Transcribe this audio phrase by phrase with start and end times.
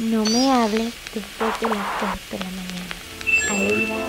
[0.00, 4.00] No me hables después de las 2 de la mañana.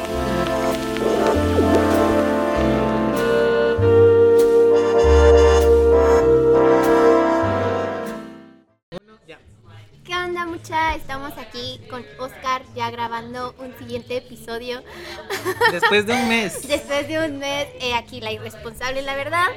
[10.06, 10.96] ¿Qué onda mucha?
[10.96, 14.82] Estamos aquí con Oscar ya grabando un siguiente episodio.
[15.74, 16.66] Después de un mes.
[16.70, 19.48] Después de un mes, eh, aquí la irresponsable, la verdad.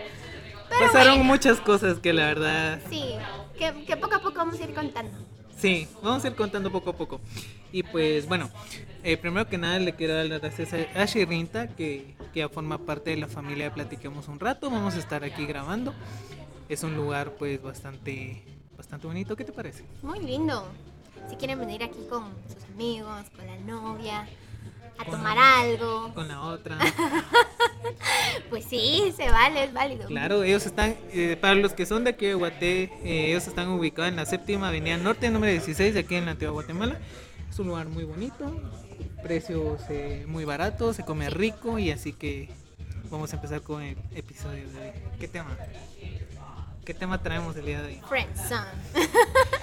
[0.68, 2.80] Pero Pasaron bueno, muchas cosas que la verdad.
[2.90, 3.14] Sí,
[3.56, 5.16] que, que poco a poco vamos a ir contando.
[5.58, 7.20] Sí, vamos a ir contando poco a poco.
[7.72, 8.50] Y pues bueno,
[9.02, 12.48] eh, primero que nada le quiero dar las gracias a Ashi Rinta, que, que ya
[12.48, 14.70] forma parte de la familia de Platiquemos un rato.
[14.70, 15.94] Vamos a estar aquí grabando.
[16.68, 18.42] Es un lugar pues bastante,
[18.76, 19.36] bastante bonito.
[19.36, 19.84] ¿Qué te parece?
[20.02, 20.66] Muy lindo.
[21.28, 24.28] Si quieren venir aquí con sus amigos, con la novia,
[24.98, 26.78] a tomar algo, Con la otra.
[28.50, 30.06] pues sí, se vale, es válido.
[30.06, 33.68] Claro, ellos están, eh, para los que son de aquí de Guaté, eh, ellos están
[33.68, 36.98] ubicados en la séptima avenida norte, número 16, de aquí en la antigua Guatemala.
[37.50, 38.60] Es un lugar muy bonito,
[39.22, 42.50] precios eh, muy baratos, se come rico y así que
[43.10, 44.92] vamos a empezar con el episodio de hoy.
[45.18, 45.56] ¿Qué tema?
[46.84, 48.00] ¿Qué tema traemos el día de hoy?
[48.08, 48.68] Friendzone.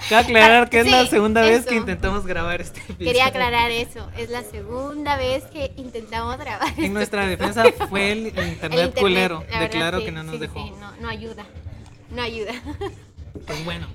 [0.08, 3.06] Cabe aclarar que es la segunda vez que intentamos grabar este episodio.
[3.06, 4.10] Quería aclarar eso.
[4.18, 6.68] Es la segunda vez que intentamos grabar.
[6.68, 7.54] este En nuestra episodio.
[7.54, 10.58] defensa fue el internet, El internet, culero, declaro sí, que no nos sí, dejó.
[10.80, 11.44] no, no ayuda.
[12.10, 12.52] No ayuda.
[13.46, 13.86] Pues bueno,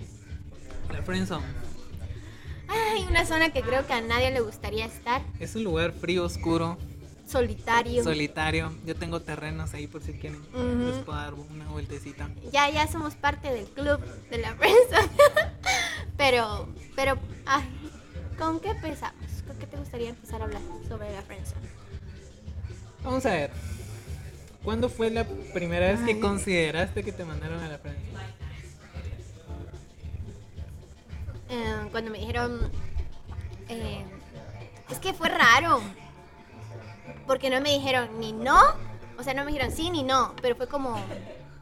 [0.91, 1.45] la friendzone.
[2.67, 5.21] Hay una zona que creo que a nadie le gustaría estar.
[5.39, 6.79] Es un lugar frío, oscuro,
[7.27, 8.03] Solitario.
[8.03, 8.73] solitario.
[8.85, 10.41] Yo tengo terrenos ahí por si quieren.
[10.85, 12.29] Les puedo dar una vueltecita.
[12.51, 15.09] ya, ya somos parte del club de la friendzone.
[16.17, 17.63] pero, pero, ay,
[18.39, 19.43] ¿con qué empezamos?
[19.45, 21.67] ¿Con qué te gustaría empezar a hablar sobre la friendzone?
[23.03, 23.51] Vamos a ver.
[24.63, 28.01] ¿Cuándo fue la primera vez que consideraste que te mandaron a la prensa?
[31.49, 32.69] Eh, cuando me dijeron
[33.69, 34.03] eh,
[34.89, 35.81] es que fue raro
[37.25, 38.59] porque no me dijeron ni no
[39.17, 40.95] o sea no me dijeron sí ni no pero fue como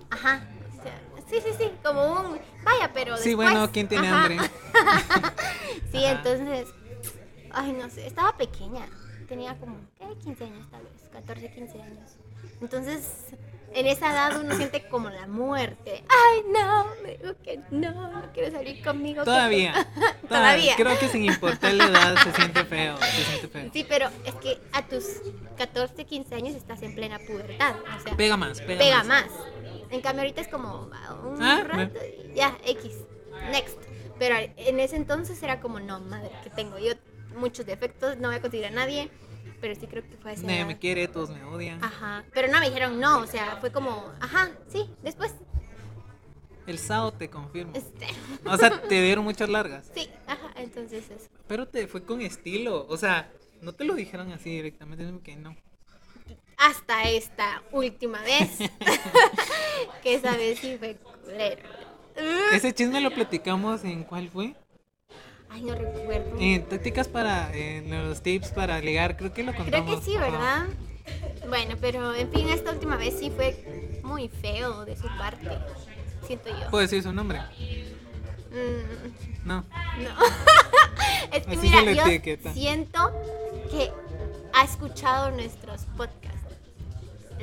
[0.10, 0.48] ajá
[0.80, 1.00] o sea,
[1.30, 4.22] sí sí sí como un vaya pero Sí, después, bueno, ¿quién tiene ajá.
[4.26, 4.38] hambre?
[5.92, 6.12] sí Ajá.
[6.18, 6.68] entonces
[7.52, 8.88] ay no sé estaba pequeña
[9.28, 10.06] tenía como ¿qué?
[10.24, 12.12] 15 años tal vez 14 15 años
[12.62, 13.26] entonces
[13.74, 18.32] en esa edad uno siente como la muerte ay no me dijo que no no
[18.34, 19.74] quiere salir conmigo Todavía.
[20.28, 20.76] Todavía.
[20.76, 22.98] Creo que sin importar la edad se siente feo.
[22.98, 23.70] Se siente feo.
[23.74, 25.04] Sí, pero es que a tus
[25.58, 27.76] 14, 15 años estás en plena pubertad.
[27.98, 29.26] O sea, Pega más, pega, pega más.
[29.90, 30.90] En cambio, ahorita es como
[31.24, 32.94] un Ah, rato y ya, X,
[33.52, 33.78] next.
[34.18, 36.94] Pero en ese entonces era como, no, madre, que tengo yo
[37.38, 39.10] muchos defectos, no voy a conseguir a nadie.
[39.62, 40.46] Pero sí creo que fue así.
[40.46, 41.84] Nadie me quiere, todos me odian.
[41.84, 42.24] Ajá.
[42.34, 45.34] Pero no me dijeron no, o sea, fue como, ajá, sí, después.
[46.68, 47.74] El sábado te confirmo.
[47.76, 48.08] Este,
[48.46, 49.90] O sea, te dieron muchas largas.
[49.94, 51.30] sí, ajá, entonces eso.
[51.48, 52.86] Pero te fue con estilo.
[52.90, 55.56] O sea, no te lo dijeron así directamente, sino que no.
[56.58, 58.58] Hasta esta última vez.
[60.04, 61.62] que esa vez sí fue culero.
[62.54, 64.56] Ese chisme lo platicamos en cuál fue.
[65.50, 66.36] Ay, no recuerdo.
[66.40, 70.00] En tácticas para, en los tips para ligar, creo que lo Creo contamos.
[70.00, 70.18] que sí.
[70.18, 70.66] ¿verdad?
[71.48, 75.50] Bueno, pero en fin, esta última vez sí fue muy feo de su parte.
[76.26, 76.70] Siento yo.
[76.72, 77.40] ¿Puedo decir su nombre?
[78.52, 79.64] Mm, No.
[80.00, 80.10] no.
[81.32, 82.54] es que Así mira, yo etiqueta.
[82.54, 83.12] siento
[83.70, 83.92] que
[84.54, 86.32] ha escuchado nuestros podcasts.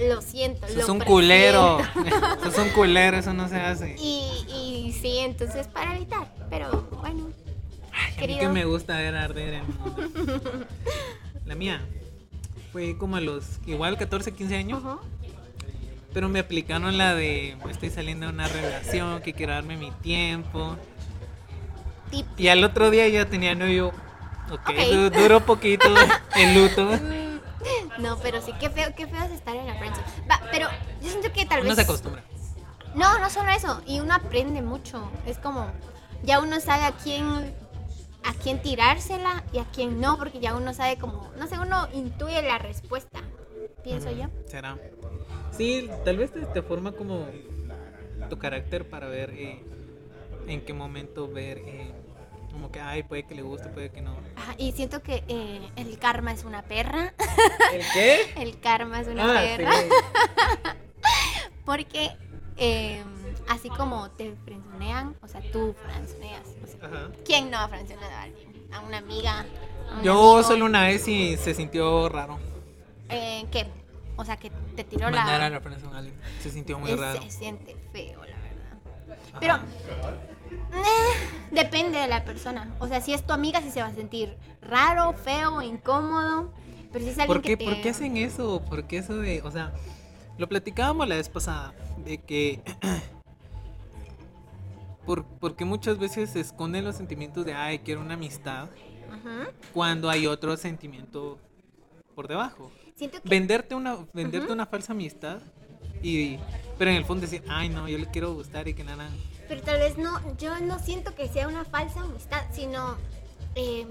[0.09, 0.67] Lo siento.
[0.67, 1.79] Eso lo es un culero.
[1.81, 3.95] Eso es un culero, eso no se hace.
[3.99, 4.45] Y,
[4.89, 6.27] y sí, entonces para evitar.
[6.51, 7.31] Pero bueno,
[8.27, 9.97] Que me gusta ver arder mundo.
[11.45, 11.81] La mía
[12.73, 14.99] fue como a los igual 14, 15 años, ujú.
[16.15, 20.77] pero me aplicaron la de estoy saliendo de una relación, que quiero darme mi tiempo.
[22.11, 22.27] Tip.
[22.39, 23.89] Y al otro día ya tenía novio.
[24.51, 24.91] Ok, Ok.
[24.93, 25.87] du- duró poquito
[26.37, 26.85] el luto.
[26.85, 30.07] Mm, No, pero sí, qué feo, qué feo es estar en la friendzone.
[30.31, 30.69] Va, pero
[31.03, 31.77] yo siento que tal Uno vez...
[31.77, 32.23] se acostumbra.
[32.95, 35.11] No, no solo eso, y uno aprende mucho.
[35.27, 35.67] Es como,
[36.23, 37.55] ya uno sabe a quién,
[38.25, 41.89] a quién tirársela y a quién no, porque ya uno sabe como, no sé, uno
[41.93, 43.21] intuye la respuesta,
[43.85, 44.27] pienso yo.
[44.47, 44.79] Será.
[45.57, 47.27] Sí, tal vez te, te forma como
[48.31, 49.63] tu carácter para ver eh,
[50.47, 51.59] en qué momento ver.
[51.59, 51.93] eh,
[52.53, 54.15] como que, ay, puede que le guste, puede que no.
[54.37, 57.15] Ajá, y siento que eh, el karma es una perra.
[57.73, 58.33] ¿El qué?
[58.37, 59.73] El karma es una Ah, perra.
[59.73, 59.89] sí.
[61.65, 62.11] Porque
[62.57, 63.03] eh,
[63.49, 66.43] así como te frenzonean, o sea, tú frenzoneas.
[66.63, 67.11] o sea, Ajá.
[67.25, 68.67] ¿Quién no ha frenzoneado a alguien?
[68.73, 69.41] A una amiga.
[69.91, 70.43] a un Yo amigo?
[70.43, 72.39] solo una vez y se sintió raro.
[73.09, 73.67] Eh, ¿Qué?
[74.17, 75.51] O sea, que te tiró Mandar a la...
[75.51, 76.15] la prensa a alguien.
[76.43, 77.23] Se sintió muy Es- raro.
[77.23, 79.19] Se siente feo, la verdad.
[79.31, 79.39] Ajá.
[79.41, 79.59] Pero
[81.51, 82.75] Depende de la persona.
[82.79, 86.53] O sea, si es tu amiga, sí se va a sentir raro, feo, incómodo.
[86.93, 87.65] Pero si es alguien ¿Por qué, que te...
[87.65, 88.63] ¿Por qué hacen eso?
[88.69, 89.43] ¿Por qué eso de.?
[89.43, 89.73] O sea,
[90.39, 91.75] lo platicábamos la vez pasada.
[92.05, 92.63] De que.
[95.07, 98.69] por, porque muchas veces se esconden los sentimientos de, ay, quiero una amistad.
[99.11, 99.51] Ajá.
[99.73, 101.39] Cuando hay otro sentimiento
[102.15, 102.71] por debajo.
[102.95, 103.29] Siento que...
[103.29, 105.41] Venderte una, venderte una falsa amistad.
[106.03, 106.39] Y,
[106.79, 109.09] pero en el fondo decir, ay, no, yo le quiero gustar y que nada.
[109.49, 112.97] Pero tal vez no, yo no siento que sea una falsa amistad, sino
[113.55, 113.89] em,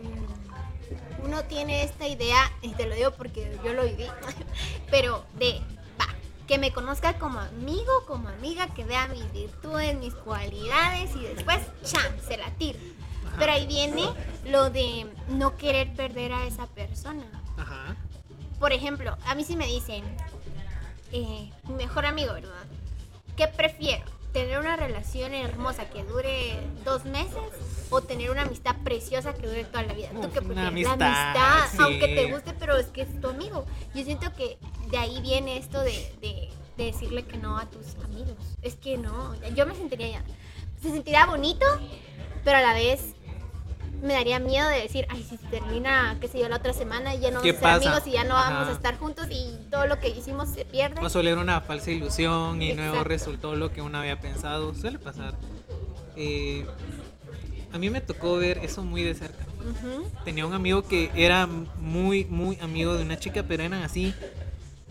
[1.24, 4.06] uno tiene esta idea, y te lo digo porque yo lo viví,
[4.92, 5.24] pero
[6.62, 12.16] me conozca como amigo, como amiga, que vea mis virtudes, mis cualidades y después, chan,
[12.26, 12.78] se la tiro.
[13.40, 14.04] Pero ahí viene
[14.46, 17.26] lo de no querer perder a esa persona.
[17.58, 17.96] Ajá.
[18.60, 20.04] Por ejemplo, a mí sí me dicen,
[21.12, 22.66] eh, mi mejor amigo, ¿verdad?
[23.36, 24.06] ¿Qué prefiero?
[24.34, 27.36] ¿Tener una relación hermosa que dure dos meses
[27.90, 30.10] o tener una amistad preciosa que dure toda la vida?
[30.10, 30.88] ¿Tú qué una prefieres?
[30.88, 31.78] amistad, la amistad, sí.
[31.82, 33.66] aunque te guste, pero es que es tu amigo.
[33.94, 34.58] Yo siento que
[34.90, 35.92] de ahí viene esto de,
[36.22, 38.34] de- de decirle que no a tus amigos.
[38.62, 40.24] Es que no, yo me sentiría ya.
[40.82, 41.66] Se sentirá bonito,
[42.46, 43.14] pero a la vez
[44.02, 47.20] me daría miedo de decir, ay, si termina, qué sé yo, la otra semana y
[47.20, 47.90] ya no ¿Qué vamos a ser pasa?
[47.92, 48.50] amigos y ya no Ajá.
[48.52, 51.00] vamos a estar juntos y todo lo que hicimos se pierde.
[51.04, 54.74] O suele una falsa ilusión y luego resultó lo que uno había pensado.
[54.74, 55.36] Suele pasar.
[56.16, 56.66] Eh,
[57.72, 59.46] a mí me tocó ver eso muy de cerca.
[60.26, 64.14] Tenía un amigo que era muy, muy amigo de una chica, pero eran así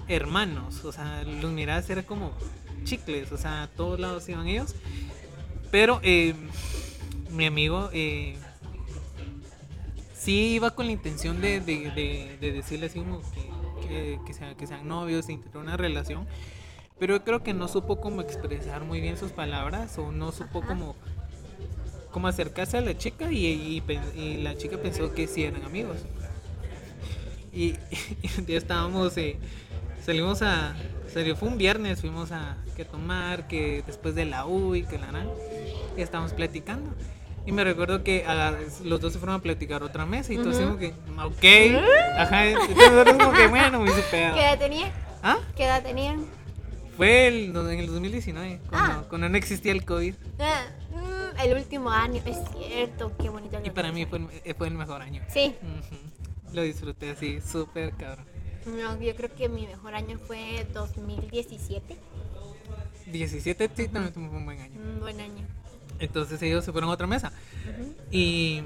[0.09, 0.85] hermanos.
[0.85, 2.33] O sea, los miradas eran como
[2.85, 3.33] chicles.
[3.33, 4.75] O sea, a todos lados iban ellos.
[5.71, 6.35] Pero eh,
[7.31, 8.37] mi amigo eh,
[10.21, 13.21] sí iba con la intención de, de- de- de decirle así como
[13.81, 16.27] que, que, que sean, que sean novios, de intentar una relación.
[16.99, 20.59] Pero yo creo que no supo cómo expresar muy bien sus palabras o no supo
[20.59, 20.69] Ajá.
[20.69, 20.95] cómo,
[22.11, 25.63] cómo acercarse a la chica y, y pen- y la chica pensó que sí eran
[25.65, 25.97] amigos.
[27.53, 27.75] Y,
[28.23, 29.39] y día estábamos, eh,
[30.05, 30.77] salimos a,
[31.13, 34.99] salió, fue un viernes, fuimos a que tomar, que después de la U y que
[34.99, 35.33] la nada,
[35.97, 36.91] y estábamos platicando.
[37.47, 38.55] Y me recuerdo que ah,
[38.85, 40.65] los dos se fueron a platicar otra mesa y todos Ujú.
[40.67, 41.85] como que, ok,
[42.19, 44.35] ajá, entonces como que bueno, muy super.
[44.35, 44.93] ¿Qué edad tenía?
[45.23, 45.39] ¿Ah?
[45.57, 46.25] ¿Qué edad tenían?
[46.97, 49.05] Fue el, en el 2019, cuando, Ah.
[49.09, 50.15] cuando no existía el COVID.
[50.39, 53.59] Ah, mm, el último año, es cierto, qué bonito.
[53.65, 55.23] Y para mí fue, el- fue el mejor año.
[55.33, 55.55] Sí.
[56.53, 58.27] Lo disfruté así, súper cabrón.
[58.67, 61.97] no, yo creo que mi mejor año fue 2017.
[63.07, 64.79] 17 sí, también fue un buen año.
[64.81, 65.47] Un buen año.
[66.01, 67.33] Entonces ellos se fueron a otra mesa.
[68.11, 68.63] Y,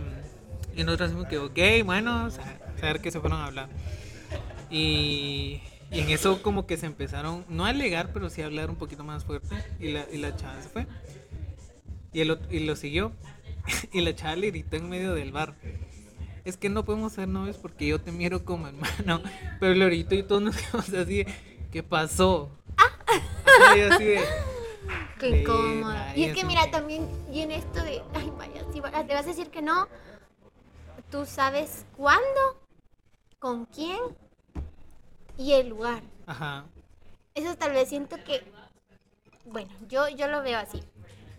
[0.77, 3.69] y nosotros decimos que, ok, bueno, sa- saber que se fueron a hablar.
[4.71, 5.61] Y,
[5.91, 8.77] y en eso como que se empezaron, no a alegar, pero sí a hablar un
[8.77, 9.55] poquito más fuerte.
[9.81, 10.87] Y la, y la chava se fue.
[12.13, 13.13] Y, el, y lo siguió.
[13.93, 15.55] y la chava le gritó en medio del bar.
[16.45, 19.23] Es que no podemos ser novios porque yo te miro como hermano.
[19.61, 21.27] Pero lo gritó y todos nos quedamos así de,
[21.73, 22.51] ¿qué pasó?
[22.77, 24.21] Ajá, y así de,
[25.19, 25.95] Qué incómodo.
[26.15, 29.29] Y y es que mira, también viene esto de, ay, vaya, si te vas a
[29.29, 29.89] decir que no,
[31.11, 32.61] tú sabes cuándo,
[33.39, 33.99] con quién
[35.37, 36.03] y el lugar.
[36.27, 36.67] Ajá.
[37.35, 38.45] Eso tal vez siento que,
[39.45, 40.83] bueno, yo, yo lo veo así.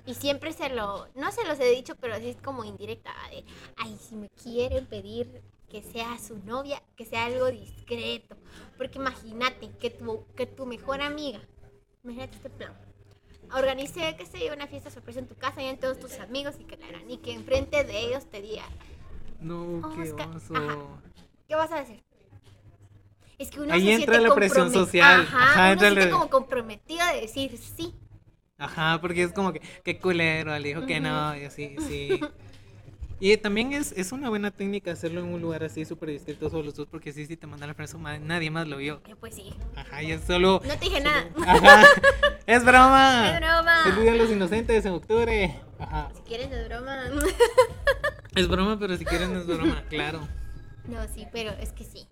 [0.06, 3.44] Y siempre se lo, no se los he dicho, pero así es como indirecta, de,
[3.78, 8.36] ay, si me quieren pedir que sea su novia, que sea algo discreto.
[8.78, 11.42] Porque imagínate que tu, que tu mejor amiga,
[12.04, 12.74] imagínate este plan,
[13.56, 16.56] organice, que sé yo, una fiesta sorpresa en tu casa y en todos tus amigos
[16.60, 18.64] y que la harán, y que enfrente de ellos te diga,
[19.40, 20.56] No, qué Oscar, oso.
[20.56, 20.78] ajá.
[21.48, 22.04] ¿qué vas a decir?
[23.38, 25.22] Es que uno Ahí se entra siente la presión social.
[25.22, 27.94] Ajá, Ajá, uno entra se siente la- como comprometido de decir sí.
[28.58, 32.20] Ajá, porque es como que, qué culero, le dijo que no, y así, sí.
[33.20, 36.64] Y también es, es una buena técnica hacerlo en un lugar así súper discreto solo
[36.64, 39.02] los dos, porque sí, sí te mandan la frase, nadie más lo vio.
[39.08, 39.54] Yo, pues sí.
[39.76, 40.62] Ajá, y es solo...
[40.66, 41.30] No te dije nada.
[41.46, 41.84] Ajá,
[42.46, 43.30] es broma.
[43.30, 43.84] Es broma.
[43.88, 45.60] El día de los inocentes en octubre.
[45.80, 47.06] Ajá, Si quieres de broma.
[48.36, 50.28] es broma, pero si quieren es broma, claro.
[50.86, 52.08] No, sí, pero es que sí.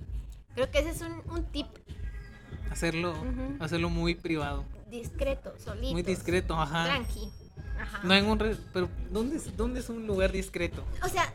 [0.55, 1.67] Creo que ese es un, un tip
[2.71, 3.13] Hacerlo,
[3.59, 5.91] hacerlo muy privado, discreto, solito.
[5.93, 6.85] muy discreto, ajá.
[6.85, 7.29] Tranqui.
[7.83, 7.99] Ajá.
[8.03, 8.39] No en un...
[8.39, 10.83] re- Pero, ¿dónde es, ¿dónde es un lugar discreto?
[11.03, 11.31] O sea,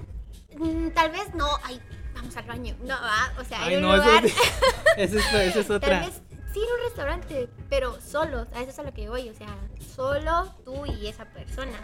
[0.56, 1.46] mm, tal vez no.
[1.64, 1.80] Ay,
[2.14, 2.74] vamos al baño.
[2.80, 3.32] No, va.
[3.40, 4.24] O sea, Ay, en un no, eso lugar.
[4.96, 6.00] es, esa es, es Tal otra.
[6.00, 6.20] vez
[6.52, 8.48] sí en un restaurante, pero solos.
[8.54, 9.28] A eso es a lo que voy.
[9.28, 9.54] O sea,
[9.94, 11.78] solo tú y esa persona.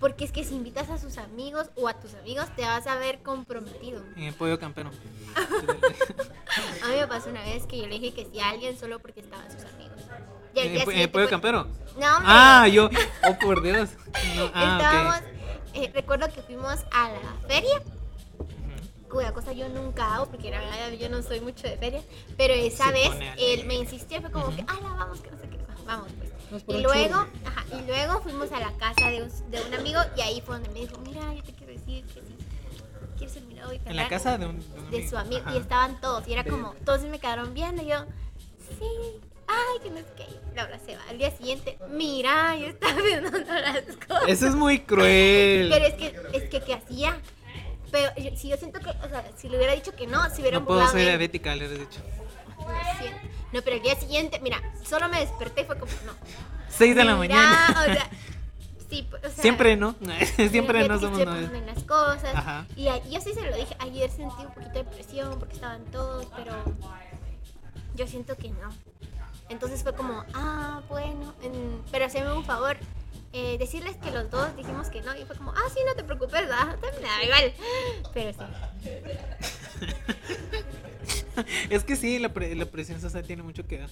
[0.00, 2.96] Porque es que si invitas a sus amigos o a tus amigos, te vas a
[2.96, 4.02] ver comprometido.
[4.16, 4.90] En el pollo campero.
[6.82, 8.98] A mí me pasó una vez que yo le dije que sí a alguien solo
[8.98, 9.91] porque estaban sus amigos.
[10.56, 11.64] Al ¿En fue- campero?
[11.98, 12.24] No, hombre.
[12.26, 12.88] Ah, yo.
[13.28, 13.90] Oh, por Dios.
[14.36, 15.16] No, ah, Estábamos
[15.74, 17.82] eh, recuerdo que fuimos a la feria,
[19.10, 22.04] cuya cosa yo nunca hago porque la verdad yo no soy mucho de ferias,
[22.36, 25.58] pero esa vez él me insistió, fue como que, ala, vamos, que no sé qué,
[25.86, 26.62] vamos pues.
[26.78, 27.14] Y luego,
[27.46, 30.56] ajá, y luego fuimos a la casa de un, de un amigo y ahí fue
[30.56, 32.36] donde me dijo, mira, yo te quiero decir que si
[33.16, 34.08] quieres ser mi novio En la cantar".
[34.10, 35.54] casa de un, de un de su amigo Ajá.
[35.54, 38.04] y estaban todos y era como todos me quedaron viendo y yo
[38.78, 38.86] sí
[39.52, 41.02] ay que no sé qué la abracé va.
[41.10, 45.68] al día siguiente mira yo estaba viendo las cosas Eso es muy cruel.
[45.70, 47.16] pero es que es que qué hacía
[47.90, 50.40] pero yo- si yo siento que o sea si le hubiera dicho que no si
[50.42, 52.00] hubiera No puedo, soy diabética, le he dicho.
[53.52, 56.12] No pero el día siguiente mira solo me desperté y fue como no
[56.70, 57.68] 6 de la mañana.
[57.70, 58.10] o sea
[58.88, 59.94] sí o sea, Siempre no.
[60.50, 61.50] Siempre no que somos novios.
[61.66, 62.34] las cosas.
[62.34, 62.66] Ajá.
[62.76, 63.74] Y a- yo sí se lo dije.
[63.78, 66.52] Ayer sentí un poquito de presión porque estaban todos, pero
[67.94, 68.68] yo siento que no.
[69.52, 72.76] Entonces fue como, ah, bueno, en- pero haceme un favor.
[73.34, 76.04] eh, decirles que los dos dijimos que no y fue como, ah, sí, no te
[76.04, 76.42] preocupes.
[76.42, 76.76] Me da
[77.24, 77.54] igual.
[78.12, 78.38] Pero sí.
[81.70, 83.88] Es que sí, la, pre- la presión social tiene mucho que ver.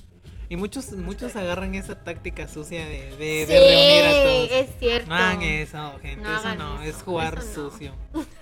[0.51, 4.51] Y muchos muchos agarran esa táctica sucia de, de, de Sí, reunir a todos.
[4.51, 5.09] es cierto.
[5.09, 6.23] No hagan eso, gente.
[6.23, 7.71] No eso no, eso, es jugar eso no.
[7.71, 7.95] sucio.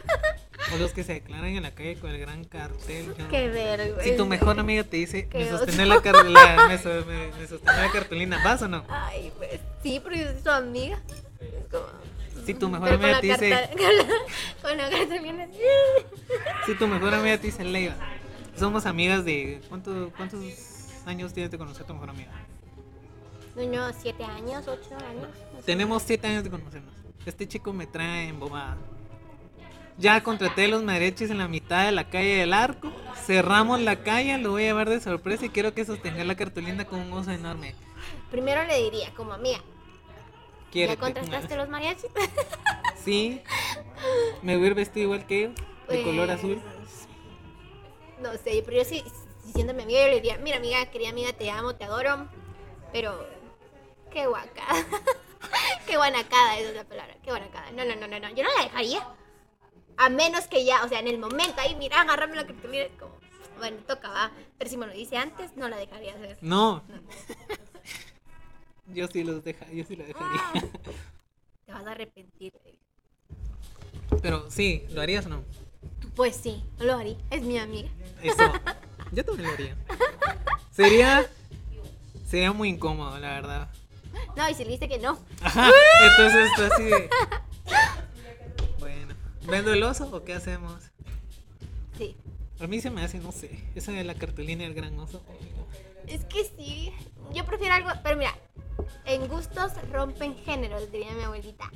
[0.74, 3.14] o los que se declaran en la calle con el gran cartel.
[3.18, 3.28] ¿no?
[3.28, 4.02] Qué vergüenza.
[4.02, 5.58] Si tu mejor amiga te dice, me oso.
[5.58, 8.84] sostené la, la- me, so- me- me sostené la cartulina, ¿vas o no?
[8.88, 11.00] Ay, pues sí, pero yo soy su amiga.
[11.40, 11.86] Es como...
[12.46, 13.70] Si tu mejor Pero con amiga te dice,
[14.62, 15.48] con la- cartulina
[16.66, 17.94] si tu mejor amiga te dice, Leiva,
[18.56, 20.40] somos amigas de, ¿cuánto, ¿cuántos
[21.06, 22.30] años tienes de conocer a tu mejor amiga?
[23.56, 25.28] Unos siete años, ocho años.
[25.54, 25.60] no.
[25.60, 26.92] Tenemos siete años de conocernos.
[27.26, 28.76] Este chico me trae embobada.
[29.98, 32.92] Ya contraté los mariachis en la mitad de la calle del arco.
[33.26, 36.84] Cerramos la calle, lo voy a llevar de sorpresa y quiero que sostenga la cartulina
[36.84, 37.74] con un oso enorme.
[38.30, 39.58] Primero le diría, como amiga,
[40.72, 42.10] ¿ya contrataste los mariachis?
[43.04, 43.40] Sí.
[44.42, 45.54] Me voy a ir vestido igual que él,
[45.88, 46.62] de color Pues, azul.
[48.20, 49.02] No sé, pero yo sí,
[49.44, 52.28] si siendo mi amiga, yo le diría, mira amiga, querida amiga, te amo, te adoro,
[52.92, 53.26] pero
[54.12, 54.84] qué guacada.
[55.86, 57.70] qué guanacada, esa es la palabra, qué guanacada.
[57.70, 59.08] No, no, no, no, no, yo no la dejaría.
[59.98, 62.92] A menos que ya, o sea, en el momento ahí, mira, agarrame la cartulina, es
[62.98, 63.18] como,
[63.58, 64.30] bueno, toca, va.
[64.56, 66.38] Pero si me lo dice antes, no la dejaría hacer.
[66.40, 66.82] No.
[68.86, 70.40] Yo sí los deja, yo sí lo dejaría.
[71.66, 72.54] Te vas a arrepentir.
[72.64, 72.78] baby.
[74.22, 75.44] Pero sí, ¿lo harías o no?
[76.16, 77.90] Pues sí, lo haría, es mi amiga.
[78.22, 78.50] Eso.
[79.12, 79.76] Yo también lo haría.
[80.70, 81.30] Sería.
[82.26, 83.68] Sería muy incómodo, la verdad.
[84.36, 85.70] No, y si le dice que no, Ajá.
[86.10, 87.10] Entonces está así de.
[89.48, 90.82] ¿Vendo el oso o qué hacemos?
[91.96, 92.16] sí.
[92.60, 93.56] A mí se me hace, no sé.
[93.76, 95.22] Esa de la cartulina del gran oso.
[96.08, 96.92] Es que sí,
[97.32, 98.36] yo prefiero algo, pero mira,
[99.04, 101.70] en gustos rompen géneros, diría mi abuelita.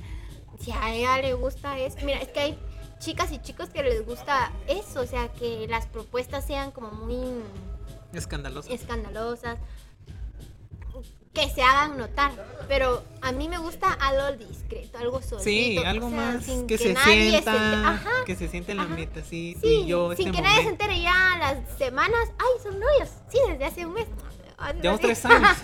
[0.59, 2.59] Si a ella le gusta eso, mira, es que hay
[2.99, 7.41] chicas y chicos que les gusta eso, o sea, que las propuestas sean como muy
[8.11, 8.69] Escandaloso.
[8.69, 9.59] escandalosas,
[11.33, 12.31] que se hagan notar,
[12.67, 15.43] pero a mí me gusta algo discreto, algo solito.
[15.43, 17.51] Sí, algo o sea, más sin que, se nadie sienta.
[17.55, 18.83] ente- Ajá, que se sienta en la
[19.19, 19.57] así.
[19.59, 22.29] Sí, y yo sin este que nadie se entere ya las semanas.
[22.37, 23.09] Ay, son novios.
[23.29, 24.05] Sí, desde hace un mes.
[24.81, 25.57] Llevamos tres años.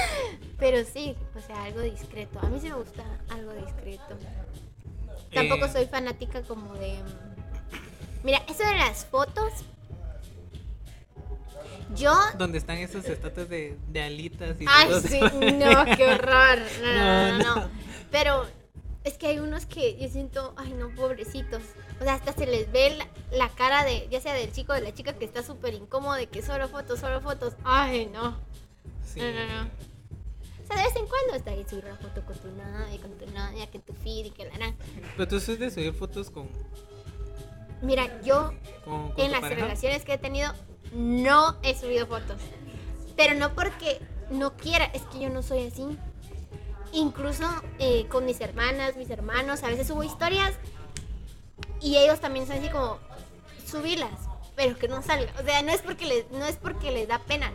[0.58, 2.38] Pero sí, o sea, algo discreto.
[2.40, 4.16] A mí sí me gusta algo discreto.
[5.34, 5.72] Tampoco Eh.
[5.72, 6.94] soy fanática como de...
[7.02, 9.52] mm, Mira, eso de las fotos.
[11.96, 12.14] Yo...
[12.38, 16.58] Donde están esos estatuas de, de alitas y Ay, sí, no, qué horror.
[16.82, 17.70] No, no, no, No, no.
[18.10, 18.46] Pero
[19.04, 21.62] es que hay unos que yo siento, ay, no, pobrecitos.
[22.00, 24.74] O sea, hasta se les ve la, la cara de, ya sea del chico o
[24.74, 27.54] de la chica que está súper incómodo de que solo fotos, solo fotos.
[27.64, 28.36] Ay, no.
[29.04, 29.20] Sí.
[29.20, 29.70] No, no, no.
[30.62, 33.12] O sea, de vez en cuando está ahí subir una foto con tu novia, con
[33.18, 34.74] tu novia, que tu feed y que la.
[35.16, 36.48] Pero tú sos de subir fotos con,
[37.82, 38.52] Mira, yo
[38.84, 39.62] con, con en las pareja.
[39.62, 40.52] relaciones que he tenido
[40.92, 42.40] no he subido fotos.
[43.16, 44.00] Pero no porque
[44.30, 45.84] no quiera, es que yo no soy así.
[46.92, 47.44] Incluso
[47.78, 50.54] eh, con mis hermanas, mis hermanos, a veces subo historias
[51.80, 52.98] y ellos también son así como
[53.66, 54.12] subirlas,
[54.54, 55.32] pero que no salga.
[55.40, 57.52] O sea, no es porque les, no es porque les da pena.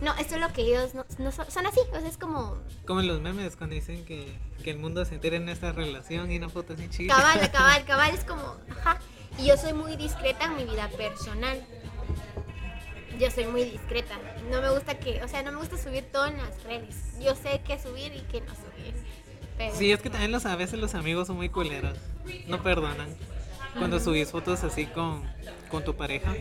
[0.00, 1.80] No, eso es lo que ellos no, no son, son así.
[1.92, 2.56] O sea, es como
[2.86, 6.30] Como en los memes cuando dicen que, que el mundo se entera en esta relación
[6.32, 7.14] y una foto así chiquita.
[7.14, 8.98] cabal, cabal, cabal, es como, ajá.
[9.38, 11.64] Y yo soy muy discreta en mi vida personal.
[13.20, 14.18] Yo soy muy discreta.
[14.50, 16.94] No me gusta que, o sea, no me gusta subir todo en las redes.
[17.20, 18.94] Yo sé qué subir y qué no subir.
[19.58, 21.98] Pero, Sí, es que también los, a veces los amigos son muy culeros.
[22.48, 23.14] No perdonan.
[23.76, 25.22] Cuando subís fotos así con,
[25.68, 26.34] con tu pareja.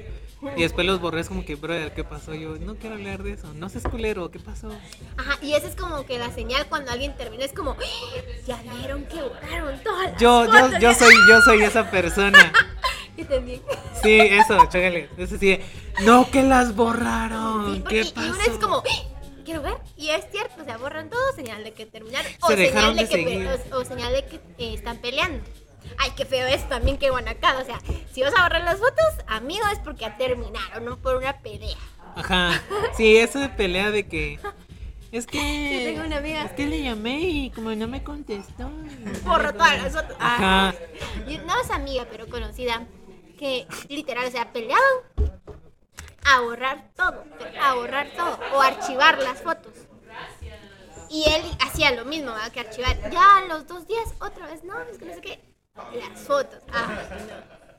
[0.56, 2.34] Y después los borré, es como que, brother, ¿qué pasó?
[2.34, 3.54] Yo no quiero hablar de eso.
[3.56, 4.72] No seas culero, ¿qué pasó?
[5.18, 8.22] Ajá, y esa es como que la señal cuando alguien termina es como, ¡Ah!
[8.48, 10.80] ya vieron que borraron todas las Yo, yo, fotos".
[10.80, 12.54] yo soy, yo soy esa persona.
[13.18, 13.62] Yo también.
[14.04, 15.10] Sí, eso, chócale.
[15.18, 15.60] Eso sí,
[16.04, 17.74] no que las borraron.
[17.76, 18.28] Sí, porque ¿Qué y pasó?
[18.30, 19.42] uno es como, ¡Ah!
[19.46, 19.78] quiero ver.
[19.98, 22.32] Y es cierto, o sea, borran todo, señal de que terminaron.
[22.42, 23.48] O Se señal de, de que, seguir.
[23.48, 25.44] pe- o, o señal de que eh, están peleando.
[25.98, 27.62] Ay, qué feo es también que guanacado.
[27.62, 27.80] O sea,
[28.14, 31.78] si vas a borrar las fotos, amigo, es porque terminaron, no por una pelea.
[32.16, 32.62] Ajá.
[32.96, 34.40] Sí, eso de pelea de que.
[35.12, 35.38] Es que.
[35.86, 36.44] Yo tengo una amiga.
[36.44, 38.70] Es que le llamé y como no me contestó.
[39.26, 40.16] Borro todas las fotos.
[40.20, 40.74] Ajá.
[41.28, 42.86] Y no es amiga, pero conocida,
[43.40, 44.84] que literal, o sea, peleaban
[46.26, 47.24] a borrar todo,
[47.62, 49.74] a borrar todo, o archivar las fotos.
[51.10, 52.52] Y él hacía lo mismo, ¿verdad?
[52.52, 53.10] que archivar.
[53.10, 55.40] Ya a los dos días, otra vez, no, es que no sé qué,
[55.76, 56.60] las fotos.
[56.72, 57.02] Ah,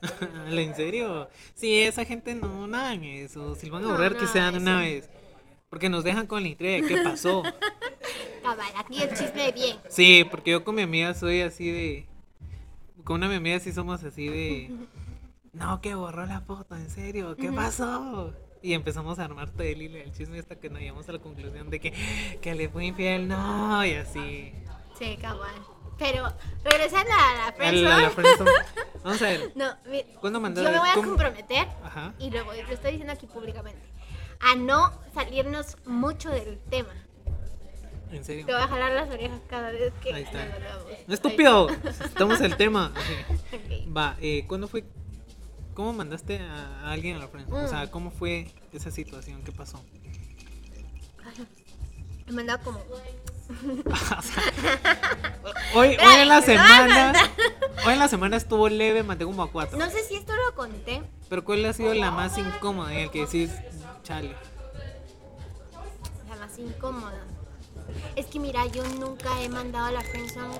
[0.00, 0.50] no.
[0.58, 1.28] ¿En serio?
[1.54, 3.54] Sí, esa gente no, no hagan eso.
[3.54, 5.10] Si van a No, borrar, que no, sean de una vez.
[5.68, 7.42] Porque nos dejan con la intriga de qué pasó.
[8.42, 9.76] Cabal, aquí el chisme bien.
[9.88, 12.06] Sí, porque yo con mi amiga soy así de.
[13.04, 14.70] Con una de mis amigas sí somos así de.
[15.52, 18.32] No, que borró la foto, en serio, ¿qué pasó?
[18.62, 21.18] Y empezamos a armar todo el hilo del chisme hasta que nos llegamos a la
[21.18, 24.52] conclusión de que, que le fue infiel, no, y así.
[24.98, 25.50] Sí, cabal.
[25.98, 26.32] Pero,
[26.64, 27.82] regresando a la A friendzone.
[27.88, 28.50] la- a la friendzone.
[29.04, 29.52] Vamos a ver.
[29.54, 32.14] No, mi- ¿Cuándo mandó- yo me voy a comprometer Ajá.
[32.18, 33.80] y voy- lo estoy diciendo aquí públicamente
[34.40, 36.94] a no salirnos mucho del tema.
[38.10, 38.44] En serio.
[38.46, 40.46] Te voy a jalar las orejas cada vez que Ahí está.
[41.08, 41.68] Estúpido.
[42.04, 42.92] Estamos el tema.
[42.96, 43.90] Está.
[43.96, 44.84] Va, eh, ¿cuándo fue?
[45.74, 47.64] ¿Cómo mandaste a alguien a la friendzone?
[47.64, 47.88] O sea, Mm.
[47.90, 49.42] ¿cómo fue esa situación?
[49.42, 49.82] ¿Qué pasó?
[52.26, 52.80] Me mandaba como.
[55.74, 57.12] Hoy, hoy en la semana.
[57.84, 59.76] Hoy en la semana estuvo leve, mandé como a cuatro.
[59.78, 61.02] No sé si esto lo conté.
[61.28, 63.50] Pero ¿cuál ha sido la más incómoda en el que decís,
[64.04, 64.34] chale?
[66.28, 67.24] La más incómoda.
[68.14, 70.54] Es que mira, yo nunca he mandado a la friendzone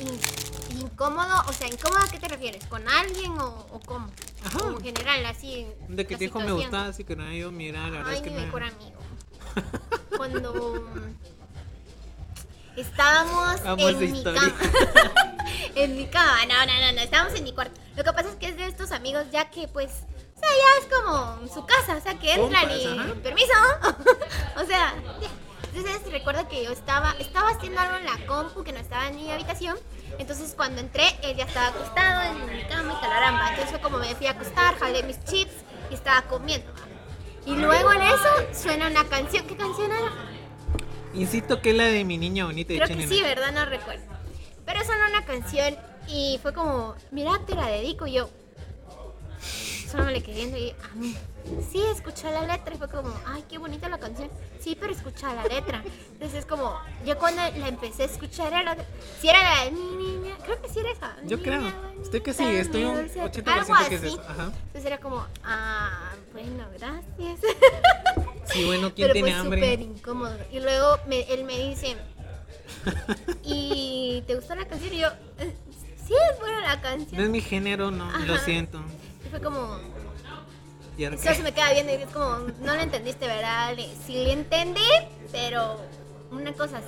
[0.00, 1.34] in- incómodo.
[1.48, 2.64] O sea, incómodo a qué te refieres?
[2.66, 4.08] ¿Con alguien o, o cómo?
[4.44, 4.58] Ajá.
[4.58, 5.66] Como en general, así.
[5.88, 8.22] De que te dijo me gustaba, así que no yo, mira, la verdad Ay, es
[8.22, 8.46] que mi me.
[8.46, 9.00] mejor amigo.
[10.16, 11.14] Cuando mm,
[12.80, 14.40] estábamos Amo en mi historia.
[14.40, 14.56] cama.
[15.74, 17.80] en mi cama, no, no, no, no, estábamos en mi cuarto.
[17.96, 19.90] Lo que pasa es que es de estos amigos ya que pues,
[20.36, 23.14] o sea, ya es como su casa, o sea, que entran Compas, y ajá.
[23.22, 23.52] permiso.
[24.62, 24.94] o sea.
[25.74, 29.16] Entonces recuerdo que yo estaba, estaba haciendo algo en la compu que no estaba en
[29.16, 29.76] mi habitación.
[30.18, 33.50] Entonces cuando entré, él ya estaba acostado en mi cama y talaramba.
[33.50, 35.52] Entonces fue como me fui a acostar, jalé mis chips
[35.90, 36.70] y estaba comiendo.
[37.46, 39.46] Y luego en eso suena una canción.
[39.46, 40.10] ¿Qué canción era?
[41.14, 43.12] Insisto que es la de mi niña bonita de Creo que Chenena.
[43.12, 43.52] sí, ¿verdad?
[43.52, 44.04] No recuerdo.
[44.66, 48.30] Pero sonó una canción y fue como, mira, te la dedico y yo.
[49.90, 51.16] Solo me le quedé viendo y a mí.
[51.72, 54.30] Sí, escuché la letra y fue como, ay, qué bonita la canción.
[54.60, 55.82] Sí, pero escucha la letra.
[56.12, 58.76] Entonces es como, yo cuando la empecé a escuchar era,
[59.20, 61.16] si era la de mi niña, creo que sí era esa.
[61.26, 61.60] Yo creo.
[61.62, 64.12] niña Estoy que sí, bonita, estoy un mi dulce- 80% algo que es así.
[64.12, 64.44] eso, ajá.
[64.66, 67.40] Entonces era como, ah, bueno, gracias.
[68.52, 69.60] Sí, bueno, ¿quién Pero tiene fue hambre?
[69.60, 70.36] súper incómodo.
[70.52, 71.96] Y luego me- él me dice,
[73.42, 74.92] ¿y te gustó la canción?
[74.94, 75.54] Y yo, "Eh,
[76.06, 77.20] sí, es buena la No canción.
[77.22, 78.44] es mi género, no, lo Ajá.
[78.44, 78.80] siento.
[79.30, 79.78] Fue como,
[80.98, 83.74] solo se me queda viendo y es como, no lo entendiste, ¿verdad?
[84.06, 84.80] Sí le entendí,
[85.32, 85.80] pero
[86.30, 86.84] una cosa es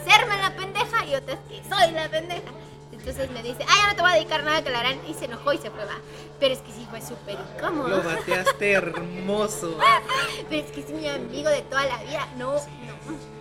[0.00, 2.50] hacerme la pendeja y otra es que soy la pendeja.
[2.92, 4.98] Entonces me dice, ay, ya no te voy a dedicar nada que la harán.
[5.08, 5.96] Y se enojó y se fue, va.
[6.38, 7.88] Pero es que sí fue súper incómodo.
[7.88, 9.78] Lo bateaste hermoso.
[10.50, 12.28] Pero es que es mi amigo de toda la vida.
[12.36, 13.40] No, no.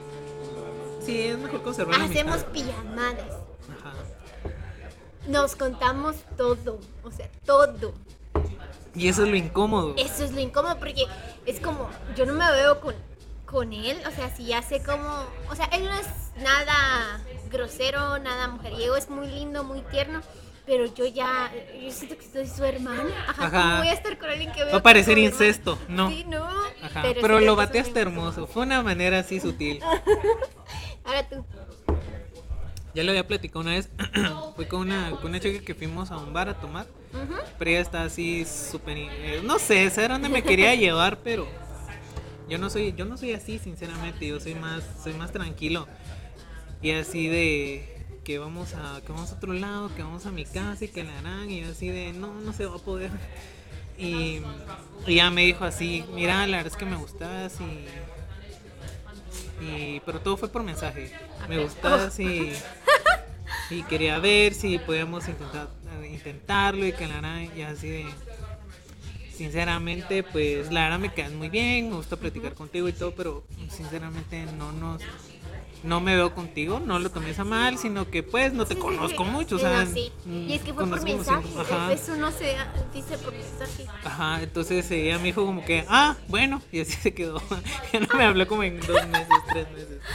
[1.06, 3.32] Sí, es mejor conservar Hacemos pijamadas.
[3.80, 3.94] Ajá.
[5.28, 7.94] Nos contamos todo, o sea, todo.
[8.95, 9.95] Y eso es lo incómodo.
[9.97, 11.06] Eso es lo incómodo porque
[11.45, 12.95] es como, yo no me veo con,
[13.45, 16.08] con él, o sea, si ya sé cómo, o sea, él no es
[16.41, 17.21] nada
[17.52, 20.21] grosero, nada mujeriego, es muy lindo, muy tierno,
[20.65, 23.10] pero yo ya, yo siento que soy su hermana.
[23.28, 23.62] Ajá, Ajá.
[23.62, 26.10] ¿cómo voy a estar con alguien que veo Va a parecer incesto, no.
[26.10, 26.45] Sí, no.
[26.84, 27.02] Ajá.
[27.02, 28.45] Pero, creo lo bateaste hermoso.
[28.45, 29.82] Fue una manera así sutil.
[31.06, 31.43] Ahora tú.
[33.00, 33.90] Ya lo había platicado una vez.
[34.58, 36.86] Fui con una, con una chica que fuimos a un bar a tomar.
[37.58, 38.98] Pero ella está así súper...
[38.98, 41.48] eh, no sé, sé dónde me quería llevar, pero...
[42.50, 44.28] Yo no soy, yo no soy así, sinceramente.
[44.28, 45.88] Yo soy más, soy más tranquilo.
[46.82, 50.44] Y así de que vamos a, que vamos a otro lado, que vamos a mi
[50.44, 51.50] casa y que la harán.
[51.50, 53.12] Y yo así de no, no se va a poder.
[53.98, 54.42] Y,
[55.08, 58.18] y ella me dijo así, mira, la verdad es que me gustas y.
[59.62, 61.12] y pero todo fue por mensaje.
[61.48, 62.54] Me gustas y.
[63.72, 65.69] Y quería ver si podíamos intentar,
[66.10, 67.50] intentarlo y que la harán.
[67.58, 68.06] Y así de.
[69.34, 73.43] sinceramente, pues la verdad me quedas muy bien, me gusta platicar contigo y todo, pero
[73.69, 75.02] sinceramente no nos
[75.84, 78.80] no me veo contigo, no lo tomes a mal, sino que pues no te Sí,
[78.82, 79.30] conozco sí.
[79.32, 80.12] mucho, o Sí, sea, no, sí.
[80.26, 81.48] mm, Y es que fue por mensaje.
[81.94, 82.58] Eso no se
[82.94, 83.86] dice por mensaje.
[84.04, 87.42] Ajá, entonces ella me dijo como que, ah, bueno, y así se quedó.
[87.94, 90.00] ya no me habló como en dos meses, tres meses.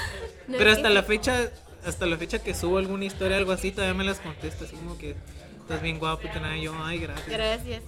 [0.46, 1.50] No, Pero hasta que la fecha,
[1.87, 4.98] hasta la fecha que subo alguna historia, algo así, todavía me las contesta, así como
[4.98, 5.16] que
[5.61, 7.29] estás bien guapo y que nada, yo, ay, gracias.
[7.31, 7.83] Gracias.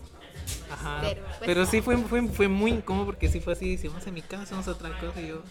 [0.73, 1.01] Ajá.
[1.03, 4.07] Pero, Pero, pues, sí fue, fue, fue muy incómodo porque sí fue así, si vamos
[4.07, 5.43] a mi casa, vamos a otra cosa, y yo,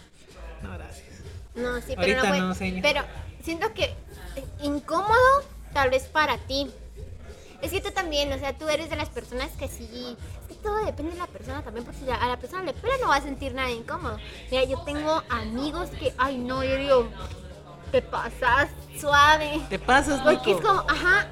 [0.64, 1.15] no, gracias.
[1.56, 2.82] No, sí, pero Ahorita no, señor.
[2.82, 3.02] Pero
[3.42, 3.94] siento que
[4.62, 5.42] incómodo
[5.72, 6.70] tal vez para ti.
[7.62, 10.16] Es que tú también, o sea, tú eres de las personas que sí.
[10.42, 12.94] Es que todo depende de la persona también, porque si a la persona le pela
[13.00, 14.18] no va a sentir nada incómodo.
[14.50, 17.08] Mira, yo tengo amigos que, ay no, yo digo,
[17.90, 18.68] te pasas
[19.00, 19.60] suave.
[19.70, 21.28] Te pasas, Porque es como, ajá,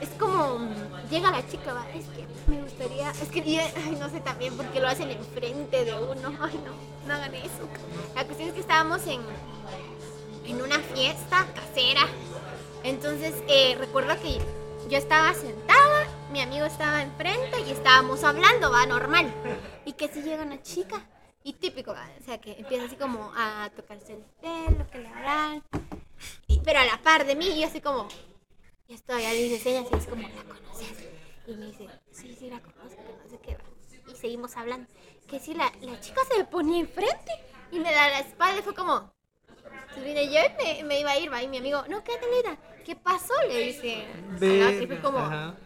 [0.00, 0.68] es como,
[1.10, 2.57] llega la chica, va, es que me
[2.96, 6.72] es que, ay, no sé también, porque lo hacen enfrente de uno, ay, no,
[7.06, 7.68] no hagan eso.
[8.14, 9.20] La cuestión es que estábamos en,
[10.46, 12.06] en una fiesta casera,
[12.82, 14.38] entonces eh, recuerdo que
[14.88, 19.32] yo estaba sentada, mi amigo estaba enfrente y estábamos hablando, va, normal,
[19.84, 21.04] y que si llega una chica,
[21.44, 25.08] y típico, o sea, que empieza así como a tocarse el pelo, que le
[26.46, 28.08] y- pero a la par de mí, yo así como,
[28.86, 31.17] y esto ya dices ella, así es como, ¿la conoces?
[31.48, 33.64] Y me dice, sí, sí, la conozco, que no sé qué va.
[34.12, 34.86] Y seguimos hablando.
[35.26, 37.32] Que si la, la chica se me ponía enfrente
[37.72, 39.10] y me da la espalda y fue como,
[39.56, 41.42] entonces vine yo y me, me iba a ir, va.
[41.42, 42.58] Y mi amigo, no, quédate, linda.
[42.84, 43.32] ¿Qué pasó?
[43.48, 44.06] Le dice
[44.82, 45.56] y fue como, Ajá.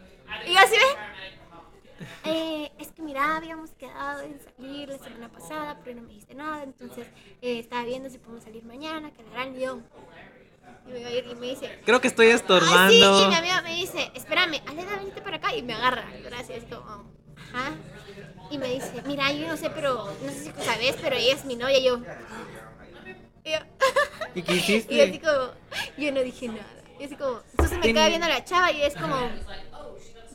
[0.47, 2.05] y yo así ve.
[2.25, 6.33] Eh, es que mira, habíamos quedado en salir la semana pasada, pero no me dijiste
[6.33, 7.07] nada, entonces
[7.41, 9.81] eh, estaba viendo si podemos salir mañana, que y yo.
[10.87, 13.23] Y me, iba a ir y me dice, Creo que estoy Ay, sí, estorbando.
[13.23, 14.61] y mi amiga me dice, espérame,
[14.99, 15.55] venite para acá.
[15.55, 17.05] Y me agarra, gracias, como,
[17.37, 17.73] ajá.
[18.51, 21.33] Y me dice, mira, yo no sé, pero, no sé si tú sabes, pero ella
[21.33, 21.77] es mi novia.
[21.77, 21.99] Y yo,
[23.43, 23.57] y yo,
[24.35, 25.21] ¿Y qué y así hiciste?
[25.21, 25.51] como,
[25.97, 26.65] yo no dije nada.
[26.99, 29.15] Y así como, entonces me queda viendo a la chava y es como,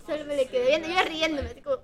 [0.06, 1.78] solo me le quedé viendo, yo riéndome, así como,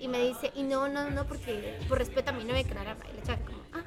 [0.00, 2.80] y me dice, y no, no, no, porque por respeto a mi novia, que la
[2.82, 3.06] agarra.
[3.12, 3.82] Y la chava como, ah,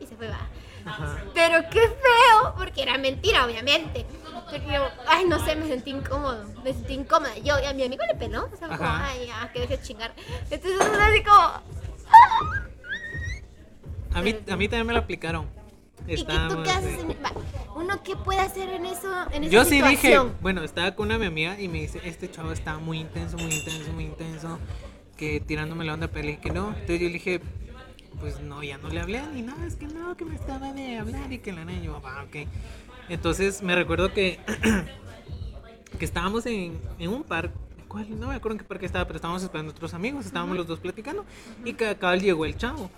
[0.00, 0.48] y se fue, va.
[0.86, 1.16] Ajá.
[1.34, 4.06] Pero qué feo, porque era mentira, obviamente.
[4.52, 6.44] Yo, ay, no sé, me sentí incómodo.
[6.62, 7.36] Me sentí incómoda.
[7.38, 8.48] Yo, y a mi amigo le peló.
[8.52, 10.14] O sea, como, ay, ya, que deje de chingar.
[10.50, 11.62] Entonces, es así como.
[14.14, 15.46] A mí, a mí también me lo aplicaron.
[16.06, 17.16] ¿Y qué tú Estábamos, qué haces en.?
[17.74, 19.08] ¿Uno qué puede hacer en eso?
[19.32, 20.36] En esa Yo sí dije, situación?
[20.40, 23.52] bueno, estaba con una mi amiga y me dice, este chavo está muy intenso, muy
[23.52, 24.58] intenso, muy intenso,
[25.16, 26.68] que tirándome la onda, pero le dije que no.
[26.68, 27.40] Entonces yo le dije,
[28.20, 30.98] pues no, ya no le hablé ni nada, es que no, que me estaba de
[30.98, 32.48] hablar y que la niña, yo, ah, ok.
[33.08, 34.40] Entonces me recuerdo que,
[35.98, 37.54] que estábamos en, en un parque,
[37.88, 38.18] ¿cuál?
[38.18, 40.66] No me acuerdo en qué parque estaba, pero estábamos esperando a otros amigos, estábamos los
[40.66, 41.24] dos platicando
[41.64, 42.90] y que acá llegó el chavo.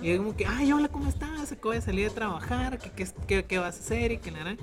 [0.00, 1.52] Y es como que, ay, hola, ¿cómo estás?
[1.52, 4.12] Acabo de salir de trabajar, ¿qué, qué, qué, qué vas a hacer?
[4.12, 4.56] Y que nada.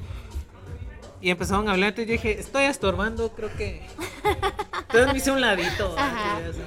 [1.21, 3.81] Y empezaron a hablar, entonces yo dije, estoy estorbando, creo que...
[4.89, 5.93] Entonces me hice un ladito.
[5.97, 6.37] Ajá.
[6.37, 6.61] así.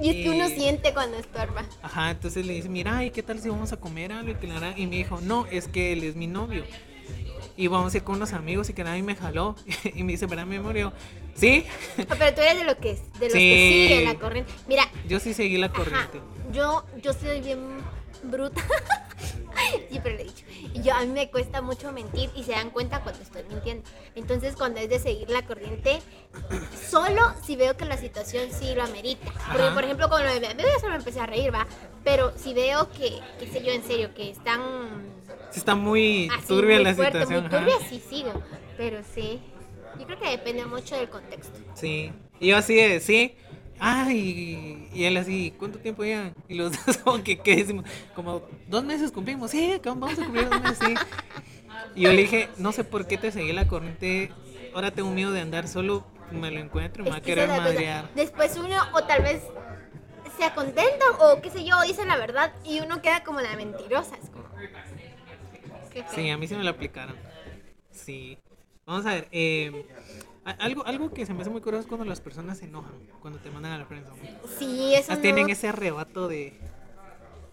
[0.00, 1.64] Y es que uno Y- siente cuando estorba.
[1.82, 4.32] Ajá, entonces le dice, mira, ¿y qué tal si vamos a comer algo?
[4.76, 6.64] Y, me dijo, no, es que él es mi novio.
[7.56, 9.54] Y vamos a ir con unos amigos y que nadie me jaló.
[9.94, 10.46] y me dice, ¿verdad?
[10.74, 10.92] Y yo,
[11.34, 11.64] sí,
[12.08, 13.38] Ah, Pero tú eres de, lo que, de los Sí.
[13.38, 14.52] que siguen la corriente.
[14.66, 16.20] Mira, yo sí seguí la Ajá, corriente.
[16.52, 17.58] yo, yo soy bien
[18.22, 18.62] bruta.
[19.90, 20.44] Siempre lo he dicho.
[20.82, 23.88] Yo, a mí me cuesta mucho mentir y se dan cuenta cuando estoy mintiendo.
[24.14, 26.00] Entonces, cuando es de seguir la corriente,
[26.90, 29.30] solo si veo que la situación sí lo amerita.
[29.48, 29.74] Porque, Ajá.
[29.74, 31.66] por ejemplo, con lo de mi amigo, yo solo me empecé a reír, ¿va?
[32.04, 35.12] Pero si veo que, qué sé yo, en serio, que están
[35.50, 37.44] Sí está muy así, turbia muy la fuerte, situación.
[37.44, 37.58] muy ajá.
[37.66, 38.32] turbia, sí sigo.
[38.78, 39.40] Pero sí,
[39.98, 41.58] yo creo que depende mucho del contexto.
[41.74, 42.10] Sí.
[42.40, 43.34] Y yo así de, sí.
[43.84, 46.32] Ay, y él así, ¿cuánto tiempo ya?
[46.46, 47.84] Y los dos como que, ¿qué decimos?
[48.14, 50.94] Como dos meses cumplimos, sí, vamos a cumplir dos meses, sí.
[51.96, 54.30] Y yo le dije, no sé por qué te seguí la corriente,
[54.72, 58.08] ahora tengo miedo de andar solo, me lo encuentro, me va a querer madrear.
[58.14, 59.42] Después uno, o tal vez
[60.38, 64.14] se acontenta, o qué sé yo, dice la verdad, y uno queda como la mentirosa.
[64.14, 64.44] Es como.
[66.14, 67.16] Sí, a mí se me lo aplicaron.
[67.90, 68.38] Sí.
[68.86, 69.86] Vamos a ver, eh,
[70.44, 73.38] algo, algo que se me hace muy curioso es cuando las personas se enojan, cuando
[73.40, 74.10] te mandan a la prensa.
[74.58, 76.58] Sí, eso Ah, no- Tienen ese arrebato de...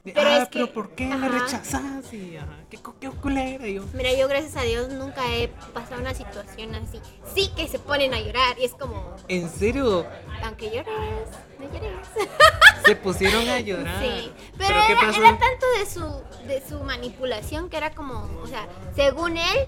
[0.03, 2.11] de, Pero ah, es pero que- ¿por qué me rechazas?
[2.13, 3.67] Y, ajá, qué, co- qué culera.
[3.67, 6.99] Y yo, Mira, yo gracias a Dios nunca he pasado una situación así.
[7.35, 9.15] Sí que se ponen a llorar, y es como.
[9.27, 10.05] ¿en serio?
[10.43, 12.07] Aunque llores, no llores.
[12.85, 14.01] Se pusieron a llorar.
[14.01, 18.47] Sí, pero, qué era, era tanto de su, de su manipulación que era como, o
[18.47, 19.67] sea, según él,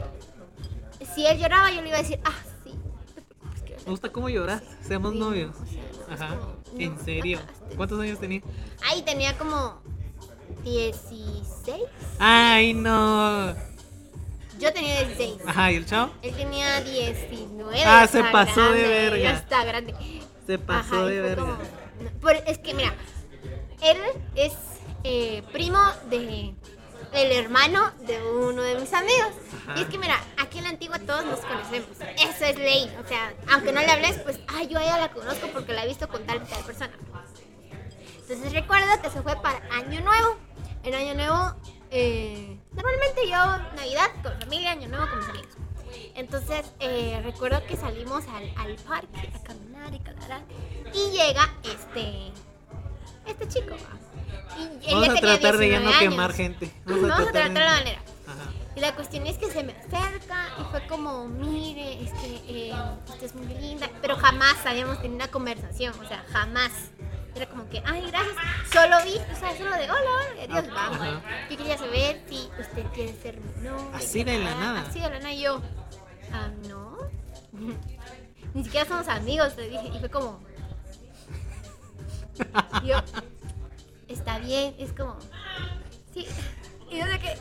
[1.13, 2.33] si él lloraba yo le iba a decir, ah,
[3.85, 4.61] Me gusta cómo lloras.
[4.87, 5.55] Seamos novios.
[6.09, 6.37] Ajá.
[6.77, 7.39] ¿En serio?
[7.75, 8.41] ¿Cuántos años tenía?
[8.89, 9.81] Ahí tenía como
[10.63, 11.83] 16.
[12.19, 13.53] Ay, no.
[14.59, 15.41] Yo tenía 16.
[15.47, 16.11] Ajá, ¿y el chavo?
[16.21, 17.83] Él tenía 19.
[17.85, 19.17] Ah, se pasó de verga.
[19.17, 19.95] Ya está grande.
[20.45, 21.41] Se pasó Ajá, de verga.
[21.43, 21.57] como-
[22.03, 22.93] no, por- es que mira,
[23.81, 23.97] él
[24.35, 24.53] es
[25.03, 26.53] eh, primo de
[27.13, 29.31] el hermano de uno de mis amigos.
[29.67, 29.79] Ajá.
[29.79, 31.89] Y es que mira, aquí en la antigua todos nos conocemos.
[32.17, 32.95] Eso es ley.
[33.03, 35.83] O sea, aunque no le hables, pues, ay, yo a ella la conozco porque la
[35.83, 36.93] he visto con tal y tal persona.
[38.21, 40.37] Entonces recuerdo que se fue para Año Nuevo.
[40.83, 41.53] En Año Nuevo,
[41.91, 43.37] eh, normalmente yo
[43.75, 45.57] Navidad con familia, Año Nuevo con mis amigos.
[46.15, 50.41] Entonces eh, recuerdo que salimos al, al parque a caminar y calar
[50.93, 52.31] y llega este
[53.27, 53.75] este chico.
[53.75, 54.10] ¿va?
[54.87, 56.71] Y Vamos a tratar de ya 19 no quemar gente.
[56.85, 57.99] Vamos a tratar de- la manera.
[58.27, 58.51] Ajá.
[58.75, 62.73] Y la cuestión es que se me acerca y fue como, mire, es que eh,
[63.07, 66.71] usted es muy linda, pero jamás habíamos tenido una conversación, o sea, jamás.
[67.33, 68.35] Era como que, ay, gracias,
[68.73, 70.89] solo vi, o sea, solo de hola, hola, adiós, Ajá.
[70.89, 71.23] vamos.
[71.49, 73.85] Yo quería saber si usted quiere ser mi novia.
[73.95, 74.81] Así de la Ah, nada.
[74.81, 75.61] Así de la nada, y yo,
[76.33, 76.97] ah, no.
[78.53, 80.41] Ni siquiera somos amigos, le dije, y fue como,
[82.83, 82.97] yo,
[84.13, 85.17] está bien, es como,
[86.13, 86.25] sí,
[86.89, 87.31] y yo de que,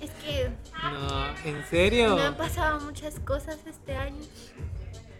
[0.00, 0.50] es que
[0.82, 2.16] No, ¿en serio?
[2.16, 4.22] me han pasado muchas cosas este año.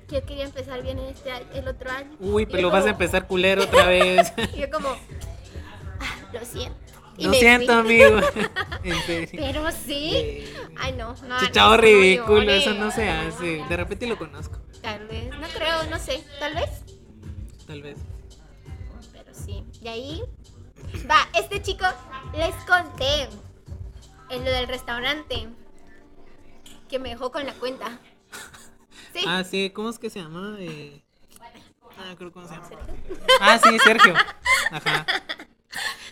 [0.09, 2.17] que Yo quería empezar bien en este año- el otro año.
[2.21, 4.33] Uy, pero yo vas a empezar culero otra vez.
[4.55, 4.89] Y yo como,
[6.01, 6.79] "Ah, lo siento.
[7.19, 8.01] Y Lo siento, fui.
[8.03, 8.21] amigo.
[8.85, 9.41] En serio.
[9.43, 10.13] Pero sí.
[10.15, 11.41] Eh, Ay, no, no.
[11.41, 13.65] Chichao no, ridículo, eso no se hace.
[13.69, 16.71] De repente lo conozco, Tal vez, no creo, no sé, tal vez.
[17.67, 17.99] tal vez.
[19.13, 19.65] Pero sí.
[19.83, 20.23] Y ahí,
[21.11, 21.85] va, este chico,
[22.35, 23.29] les conté
[24.31, 25.49] en lo del restaurante
[26.89, 27.99] que me dejó con la cuenta.
[29.13, 29.25] Sí.
[29.27, 30.57] Ah, sí, ¿cómo es que se llama?
[30.59, 31.03] Eh...
[31.99, 32.69] Ah, creo cómo se llama.
[33.41, 34.15] Ah, sí, Sergio.
[34.71, 35.07] Ajá.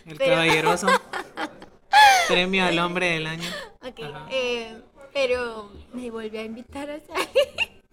[0.05, 0.87] El Pero- caballeroso.
[2.27, 3.49] Premio al hombre del año.
[3.81, 3.99] Ok,
[4.29, 4.81] eh,
[5.13, 7.83] pero me volvió a invitar a salir.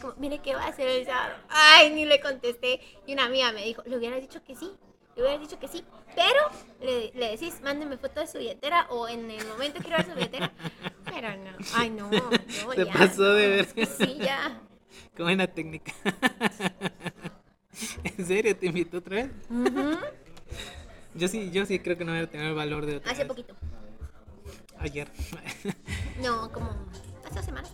[0.00, 1.34] Como, mire qué va a hacer el sábado.
[1.48, 2.80] Ay, ni le contesté.
[3.06, 4.72] Y una amiga me dijo, le hubieras dicho que sí.
[5.16, 5.84] Le hubieras dicho que sí.
[6.14, 6.40] Pero
[6.80, 10.14] le, le decís, mándeme foto de su billetera o en el momento quiero ver su
[10.14, 10.52] billetera.
[11.04, 11.50] Pero no.
[11.74, 12.10] Ay, no.
[12.10, 12.92] no Se ya.
[12.92, 13.68] pasó de ver.
[13.76, 14.60] es Sí, ya.
[15.16, 15.92] Qué buena técnica.
[18.04, 19.30] ¿En serio te invitó otra vez?
[21.14, 23.20] Yo sí, yo sí creo que no voy a tener el valor de otra Hace
[23.22, 23.28] vez.
[23.28, 23.54] poquito.
[24.78, 25.08] Ayer.
[26.20, 26.70] No, como
[27.24, 27.70] hace dos semanas.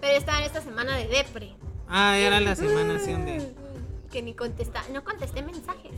[0.00, 1.54] Pero estaba en esta semana de depre.
[1.88, 3.54] Ah, era la semana así donde...
[4.10, 5.92] Que ni contesta, no contesté mensajes.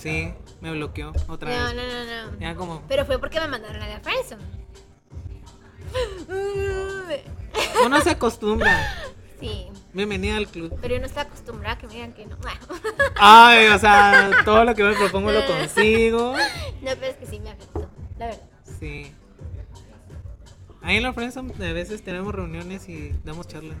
[0.00, 1.74] Sí, me bloqueó otra No, vez.
[1.76, 2.38] no, no, no.
[2.40, 2.82] Ya como...
[2.88, 4.42] Pero fue porque me mandaron a la friendzone.
[7.84, 8.94] Uno se acostumbra.
[9.40, 10.78] Sí, Bienvenida al club.
[10.80, 12.36] pero yo no estoy acostumbrada a que me digan que no.
[13.16, 16.34] Ay, o sea, todo lo que me propongo lo consigo.
[16.82, 18.42] No, pero es que sí me afectó, la verdad.
[18.78, 19.12] Sí.
[20.82, 23.76] Ahí en la Friendzone a veces tenemos reuniones y damos charlas.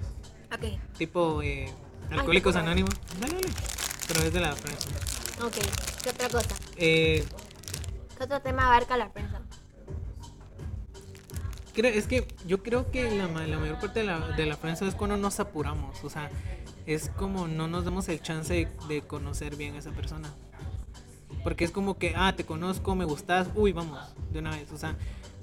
[0.52, 1.72] Ok, Tipo eh,
[2.10, 2.94] Alcohólicos Ay, Anónimos.
[3.20, 3.48] Dale, dale.
[4.08, 4.96] Pero es de la Friendzone.
[5.46, 5.56] ok.
[6.02, 6.54] ¿Qué otra cosa?
[6.76, 7.24] Eh,
[8.16, 9.10] ¿Qué otro tema abarca la
[11.72, 14.90] creo, es que yo creo que la, la mayor parte de la, de la Friendzone
[14.90, 16.02] es cuando nos apuramos.
[16.04, 16.30] O sea,
[16.86, 20.28] es como no nos damos el chance de, de conocer bien a esa persona.
[21.42, 23.98] Porque es como que, ah, te conozco, me gustas, uy, vamos,
[24.30, 24.70] de una vez.
[24.72, 24.96] O sea,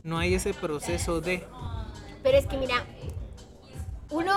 [0.04, 1.46] no hay ese proceso de...
[2.22, 2.86] Pero es que mira,
[4.12, 4.34] uno,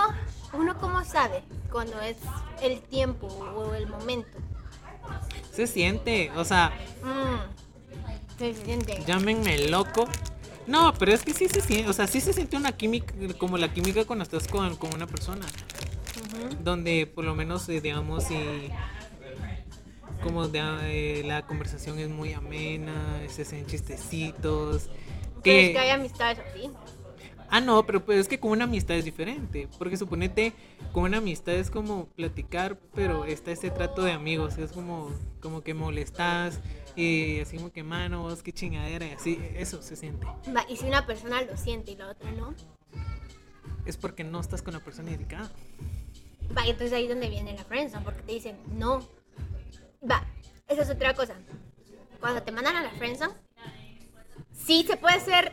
[0.52, 2.16] uno cómo sabe cuando es
[2.62, 4.38] el tiempo o el momento.
[5.52, 9.02] Se siente, o sea, Mm, se siente.
[9.06, 10.06] llámenme loco.
[10.66, 13.58] No, pero es que sí se siente, o sea, sí se siente una química, como
[13.58, 15.44] la química cuando estás con, con una persona.
[16.60, 18.70] Donde por lo menos, eh, digamos, y
[20.22, 24.88] como de, eh, la conversación es muy amena, se hacen chistecitos.
[25.42, 26.70] Pero es Que, que hay amistades así.
[27.50, 29.68] Ah, no, pero pues es que con una amistad es diferente.
[29.78, 30.52] Porque suponete,
[30.92, 34.58] con una amistad es como platicar, pero está ese trato de amigos.
[34.58, 35.10] Es como,
[35.40, 36.60] como que molestas
[36.96, 39.38] y así como que manos, qué chingadera y así.
[39.54, 40.26] Eso se siente.
[40.54, 42.54] Va, y si una persona lo siente y la otra no,
[43.86, 45.50] Es porque no estás con la persona indicada.
[46.56, 49.00] va, y entonces ahí es donde viene la friendzone, porque te dicen no.
[50.08, 50.24] Va,
[50.68, 51.34] esa es otra cosa.
[52.20, 53.32] Cuando te mandan a la friendzone,
[54.66, 55.52] sí se puede ser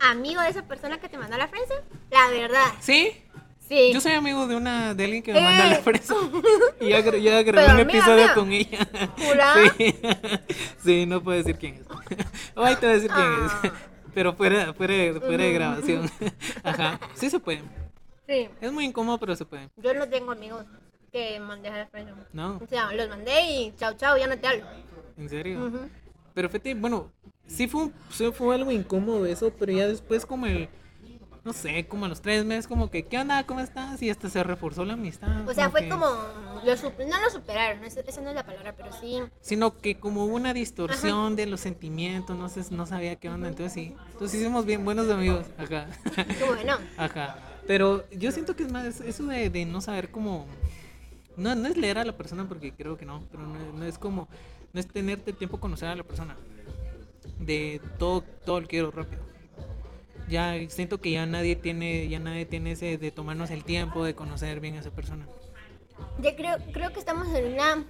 [0.00, 2.64] amigo de esa persona que te mandó a la friendzone, la verdad.
[2.80, 3.12] ¿Sí?
[3.68, 3.90] Sí.
[3.92, 5.82] Yo soy amigo de una de alguien que me manda a la Eh.
[5.82, 6.14] fresa.
[6.80, 8.88] Y ya, gra- ya grabé Pero un amiga episodio con ella.
[9.76, 9.94] Sí.
[10.82, 11.86] sí, no puedo decir quién es.
[12.56, 13.60] Hoy te voy a decir quién Ah.
[13.64, 13.72] es.
[14.14, 16.10] Pero fuera, fuera, fuera de grabación.
[16.64, 16.98] Ajá.
[17.14, 17.62] Sí se puede.
[18.26, 18.48] Sí.
[18.60, 19.68] Es muy incómodo, pero se puede.
[19.76, 20.64] Yo no tengo amigos
[21.12, 22.22] que mandé a la friendzone.
[22.32, 24.64] No, O sea, los mandé y chao, chao, ya no te hablo.
[25.18, 25.66] en serio.
[25.66, 25.90] Ujú.
[26.38, 27.10] Pero fíjate, bueno,
[27.48, 30.68] sí fue, sí fue algo incómodo eso, pero ya después como el,
[31.42, 33.44] no sé, como a los tres meses, como que, ¿qué onda?
[33.44, 34.00] ¿Cómo estás?
[34.02, 35.48] Y hasta se reforzó la amistad.
[35.48, 38.72] O sea, fue que- como, lo no lo superaron, esa esa no es la palabra,
[38.76, 39.20] pero sí.
[39.40, 43.48] Sino que como hubo una distorsión de los sentimientos, no sé, no sabía qué onda,
[43.48, 43.96] entonces sí.
[44.12, 45.88] Entonces hicimos bien buenos amigos, ajá.
[46.46, 46.76] Bueno.
[46.98, 47.36] Ajá.
[47.66, 50.46] Pero yo siento que es más eso de, de no saber cómo...
[51.36, 53.98] No, no es leer a la persona porque creo que no, pero no, no es
[53.98, 54.28] como...
[54.78, 56.36] No es tenerte tiempo conocer a la persona.
[57.40, 59.20] De todo, todo lo quiero rápido.
[60.28, 64.14] Ya siento que ya nadie tiene, ya nadie tiene ese de tomarnos el tiempo de
[64.14, 65.26] conocer bien a esa persona.
[66.22, 67.84] Yo creo, creo que estamos en una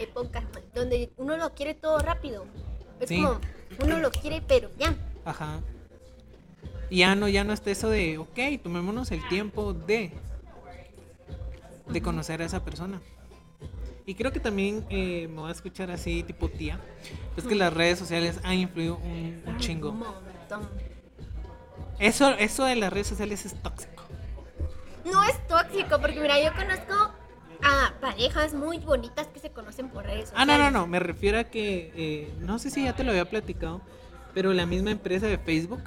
[0.00, 0.42] época
[0.74, 2.44] donde uno lo quiere todo rápido.
[2.98, 3.22] Es Sí.
[3.22, 3.38] como,
[3.80, 4.96] uno lo quiere, pero ya.
[5.24, 5.60] Ajá.
[6.90, 10.10] Y ya no, ya no está eso de, ok, tomémonos el tiempo de,
[11.88, 13.00] de conocer a esa persona.
[14.10, 16.80] Y creo que también eh, me voy a escuchar así, tipo tía.
[17.36, 19.94] Es que las redes sociales han influido un, un chingo.
[22.00, 24.02] Eso, eso de las redes sociales es tóxico.
[25.04, 27.12] No es tóxico, porque mira, yo conozco
[27.62, 30.58] a parejas muy bonitas que se conocen por redes Ah, sociales.
[30.58, 30.86] no, no, no.
[30.88, 33.80] Me refiero a que, eh, no sé si ya te lo había platicado,
[34.34, 35.82] pero la misma empresa de Facebook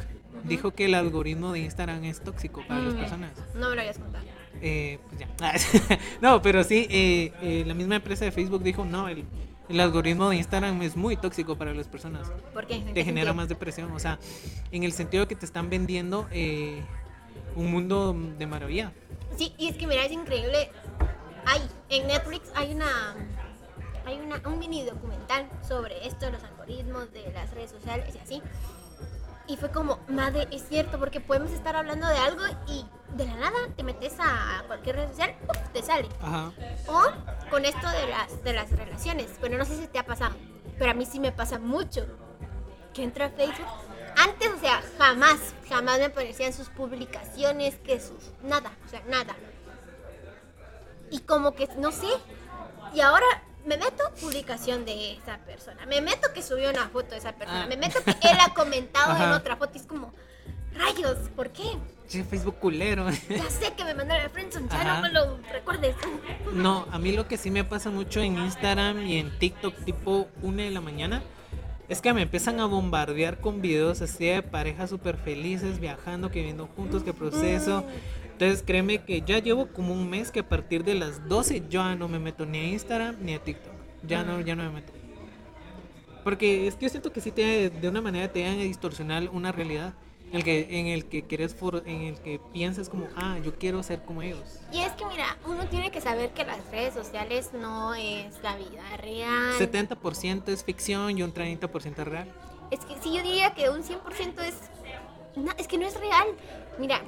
[0.45, 2.97] dijo que el algoritmo de Instagram es tóxico para las Mm.
[2.99, 3.31] personas.
[3.55, 4.23] No me lo habías contado.
[4.61, 5.99] Eh, pues ya.
[6.21, 9.25] no, pero sí, eh, eh, la misma empresa de Facebook dijo, no, el,
[9.69, 12.31] el algoritmo de Instagram es muy tóxico para las personas.
[12.53, 12.75] ¿Por qué?
[12.75, 13.33] ¿En Te genera sentido?
[13.33, 14.19] más depresión, o sea,
[14.71, 16.81] en el sentido de que te están vendiendo eh,
[17.55, 18.91] un mundo de maravilla.
[19.37, 20.69] Sí, y es que mira, es increíble.
[21.45, 23.15] Hay, en Netflix hay una
[24.05, 28.41] hay una, un mini documental sobre esto los algoritmos de las redes sociales y así.
[29.47, 33.35] Y fue como, madre, es cierto, porque podemos estar hablando de algo y de la
[33.35, 35.57] nada te metes a cualquier red social, ¡puf!
[35.73, 36.07] te sale.
[36.21, 36.51] Ajá.
[36.87, 39.37] O con esto de las, de las relaciones.
[39.39, 40.35] Bueno, no sé si te ha pasado,
[40.79, 42.05] pero a mí sí me pasa mucho.
[42.93, 43.65] Que entro a Facebook.
[44.15, 48.31] Antes, o sea, jamás, jamás me aparecían sus publicaciones, que sus.
[48.43, 49.35] Nada, o sea, nada.
[51.09, 52.07] Y como que, no sé.
[52.93, 53.25] Y ahora
[53.65, 55.85] me meto publicación de esa persona.
[55.85, 57.63] Me meto que subió una foto de esa persona.
[57.63, 57.67] Ah.
[57.67, 59.71] Me meto que él ha comentado en otra foto.
[59.75, 60.13] Y es como,
[60.73, 61.63] rayos, ¿por qué?
[62.07, 63.09] Sí, Facebook culero.
[63.29, 64.95] Ya sé que me mandaron a Friendzone, ya Ajá.
[64.95, 65.95] no me lo recuerdes.
[66.51, 70.27] No, a mí lo que sí me pasa mucho en Instagram y en TikTok tipo
[70.41, 71.23] 1 de la mañana
[71.89, 76.39] es que me empiezan a bombardear con videos así de parejas súper felices viajando, que
[76.39, 77.85] viviendo juntos, que proceso.
[78.33, 81.95] Entonces créeme que ya llevo como un mes que a partir de las 12 ya
[81.95, 83.73] no me meto ni a Instagram ni a TikTok.
[84.05, 84.91] Ya no, ya no me meto.
[86.23, 89.29] Porque es que yo siento que sí te, de una manera te dan a distorsionar
[89.31, 89.93] una realidad
[90.31, 93.53] en el que, en el que quieres for- en el que piensas como, ah, yo
[93.59, 94.59] quiero ser como ellos.
[94.71, 98.55] Y es que mira, uno tiene que saber que las redes sociales no es la
[98.55, 99.53] vida real.
[99.59, 102.27] 70% es ficción y un 30% es real.
[102.71, 104.55] Es que si yo diría que un 100% es...
[105.35, 106.27] No, es que no es real.
[106.79, 107.01] Mira.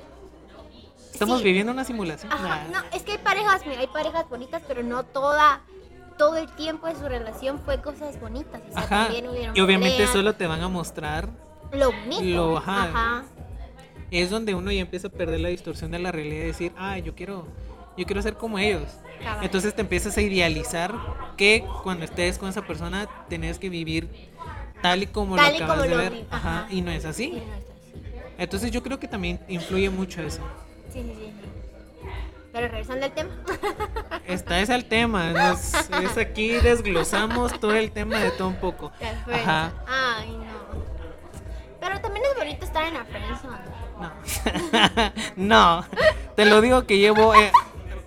[1.15, 2.31] Estamos sí, viviendo una simulación.
[2.31, 5.61] Ajá, no, es que hay parejas, mira, hay parejas bonitas, pero no toda...
[6.17, 8.61] Todo el tiempo de su relación fue cosas bonitas.
[8.69, 9.03] o sea, Ajá.
[9.07, 11.27] también hubieron Y obviamente peleas, solo te van a mostrar.
[11.73, 12.23] Lo bonito.
[12.51, 12.83] lo- ajá.
[12.83, 13.23] ajá.
[14.11, 16.97] Es donde uno ya empieza a perder la distorsión de la realidad y decir, ah,
[16.99, 17.47] yo quiero,
[17.97, 18.83] yo quiero ser como ellos.
[19.21, 19.43] Cabal.
[19.43, 20.93] Entonces te empiezas a idealizar
[21.35, 24.09] que cuando estés con esa persona tenés que vivir
[24.81, 26.27] tal y como Tal lo acabas como de lo ver.
[26.31, 26.67] Ajá.
[26.69, 27.43] Y no es Sí, así.
[28.37, 30.39] Entonces yo creo que también influye mucho eso.
[31.01, 31.33] Sí, sí, sí.
[32.51, 33.31] Pero regresando al tema.
[34.25, 35.31] Está es el tema.
[35.31, 38.91] nos- es aquí desglosamos todo el tema de todo un poco.
[39.31, 39.73] Ajá.
[39.87, 40.55] Ay, no.
[41.81, 43.57] Pero también es bonito estar en la friendzone.
[43.99, 44.11] No.
[45.35, 45.85] no.
[46.35, 47.51] Te lo digo que llevo eh,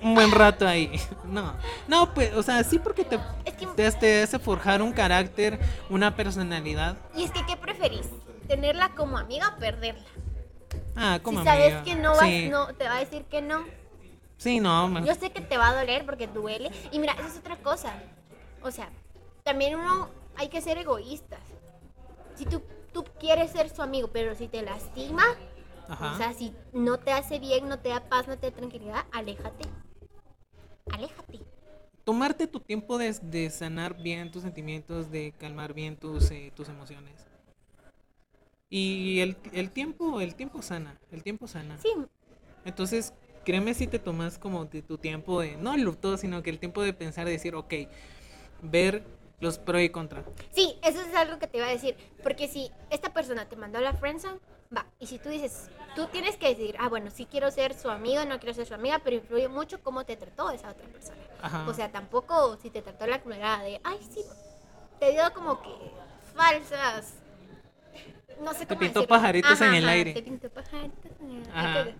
[0.02, 0.98] un buen rato ahí.
[1.24, 1.52] No.
[1.86, 5.60] No, pues, o sea, sí porque te, Es que- te, te hace forjar un carácter,
[5.90, 6.96] una personalidad.
[7.14, 8.08] Y es que, ¿qué preferís?
[8.48, 10.02] ¿Tenerla como amiga o perderla?
[11.00, 11.84] Ah, como si sabes amiga.
[11.84, 12.48] que no vas, sí.
[12.50, 13.64] no, te va a decir que no.
[14.36, 14.88] Sí, no.
[14.88, 16.70] me- Yo sé que te va a doler porque duele.
[16.90, 17.94] Y mira, esa es otra cosa.
[18.62, 18.90] O sea,
[19.44, 21.40] también uno hay que ser egoístas.
[22.34, 25.22] Si tú, tú quieres ser su amigo, pero si te lastima,
[25.88, 26.12] Ajá.
[26.14, 29.04] o sea, si no te hace bien, no te da paz, no te da tranquilidad,
[29.12, 29.68] aléjate.
[30.92, 31.40] Aléjate.
[32.04, 36.68] Tomarte tu tiempo de, de sanar bien tus sentimientos, de calmar bien tus, eh, tus
[36.68, 37.27] emociones.
[38.70, 41.78] Y el, el tiempo, el tiempo sana, el tiempo sana.
[41.78, 41.88] Sí,
[42.64, 43.14] Entonces,
[43.44, 46.58] créeme si te tomas como de tu tiempo de, no el todo, sino que el
[46.58, 47.74] tiempo de pensar, de decir, ok,
[48.62, 49.04] ver
[49.40, 50.24] los pros y contra.
[50.50, 51.96] Sí, eso es algo que te iba a decir.
[52.22, 54.38] Porque si esta persona te mandó a la friendzone,
[54.74, 57.88] Va, y si tú dices, tú tienes que decir, ah, bueno, sí quiero ser su
[57.88, 61.16] amigo, no quiero ser su amiga, pero influye mucho cómo te trató esa otra persona.
[61.40, 61.66] Ajá.
[61.66, 64.20] O sea, tampoco si te trató la culera de, ay, sí,
[65.00, 65.70] te dio como que
[66.34, 67.14] falsas.
[68.40, 70.12] No sé Te cómo pintó pajaritos en el aire.
[70.14, 71.94] Te pintó pajaritos en el aire.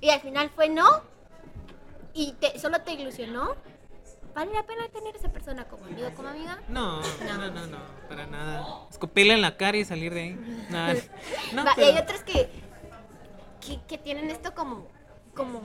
[0.00, 1.02] Y al final fue no.
[2.14, 3.54] Y te, solo te ilusionó.
[4.34, 6.60] ¿Vale la pena tener esa persona como amigo, como amiga?
[6.68, 7.38] No, No.
[7.38, 8.66] no, no, no, para nada.
[8.90, 10.66] Escupirle en la cara y salir de ahí.
[10.70, 10.94] Nada.
[11.54, 12.50] No, Va, y pero- hay otros que,
[13.66, 14.88] que, que tienen esto como,
[15.34, 15.62] como,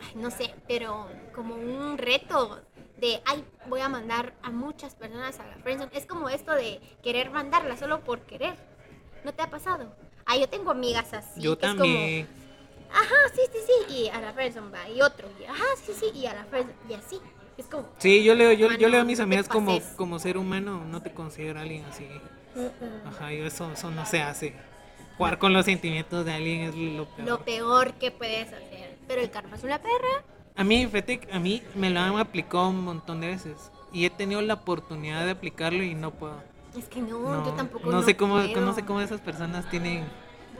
[0.00, 2.62] ay, no sé, pero como un reto
[2.96, 5.90] de, ay, voy a mandar a muchas personas a la friendzone.
[5.94, 8.56] Es como esto de querer mandarla solo por querer.
[9.24, 9.94] ¿No te ha pasado?
[10.26, 11.40] Ah, yo tengo amigas así.
[11.40, 12.26] Yo que es también.
[12.26, 15.92] como, ajá, sí, sí, sí, y a la friendzone va, y otro, y ajá, sí,
[15.98, 17.20] sí, y a la friendzone, y así.
[17.58, 20.84] Es como, Sí, yo leo, yo, yo leo a mis amigas como, como ser humano,
[20.84, 22.06] no te considero alguien así.
[23.06, 24.54] Ajá, yo eso, eso no se hace.
[25.16, 27.28] Jugar con los sentimientos de alguien es lo peor.
[27.28, 28.96] lo peor que puedes hacer.
[29.06, 30.24] Pero el karma es una perra.
[30.56, 33.70] A mí, fíjate, a mí me lo han aplicado un montón de veces.
[33.92, 36.42] Y he tenido la oportunidad de aplicarlo y no puedo.
[36.76, 37.90] Es que no, No, yo tampoco.
[37.90, 40.04] no sé cómo, no sé cómo esas personas tienen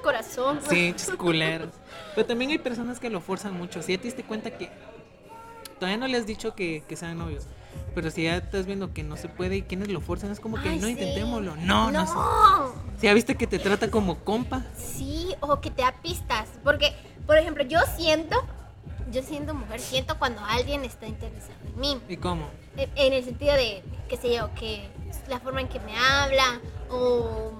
[0.02, 0.60] Corazón.
[0.68, 1.70] Sí, culeros.
[2.14, 3.82] Pero también hay personas que lo forzan mucho.
[3.82, 4.70] Si ya te diste cuenta que
[5.78, 7.46] todavía no le has dicho que, que sean novios,
[7.94, 10.60] pero si ya estás viendo que no se puede y quienes lo forzan, es como
[10.60, 10.92] que Ay, no sí.
[10.92, 11.56] intentémoslo.
[11.56, 12.06] No, no.
[12.06, 12.14] sé.
[12.14, 12.72] No.
[12.98, 16.48] Si ya viste que te trata como compa, Sí, o que te da pistas.
[16.64, 16.92] Porque,
[17.26, 18.36] por ejemplo, yo siento,
[19.10, 22.00] yo siendo mujer, siento cuando alguien está interesado en mí.
[22.08, 22.48] ¿y cómo?
[22.76, 24.88] En en el sentido de, qué sé yo, que
[25.28, 26.60] la forma en que me habla,
[26.90, 27.52] o,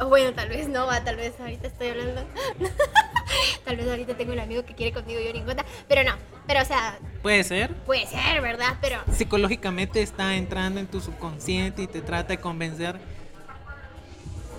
[0.00, 2.24] o bueno, tal vez no, va, tal vez ahorita estoy hablando.
[3.64, 5.64] tal vez ahorita tengo un amigo que quiere conmigo y yo ni en cuenta.
[5.88, 7.72] Pero no, pero o sea, Puede ser.
[7.84, 8.76] puede ser, ¿verdad?
[8.80, 12.98] Pero Psicológicamente está entrando en tu subconsciente y te trata de convencer.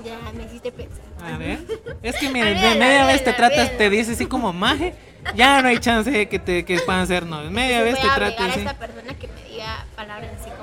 [0.04, 1.04] ya me hiciste pensar.
[1.24, 1.60] A ver.
[2.04, 3.92] Es que mira, de media vez te tratas, te olvídalo.
[3.98, 4.94] dice así como maje.
[5.36, 7.50] Ya no hay chance de que, te, que puedan ser novios.
[7.62, 10.63] Media vez te a trata agregar a esta persona que me diga palabras así como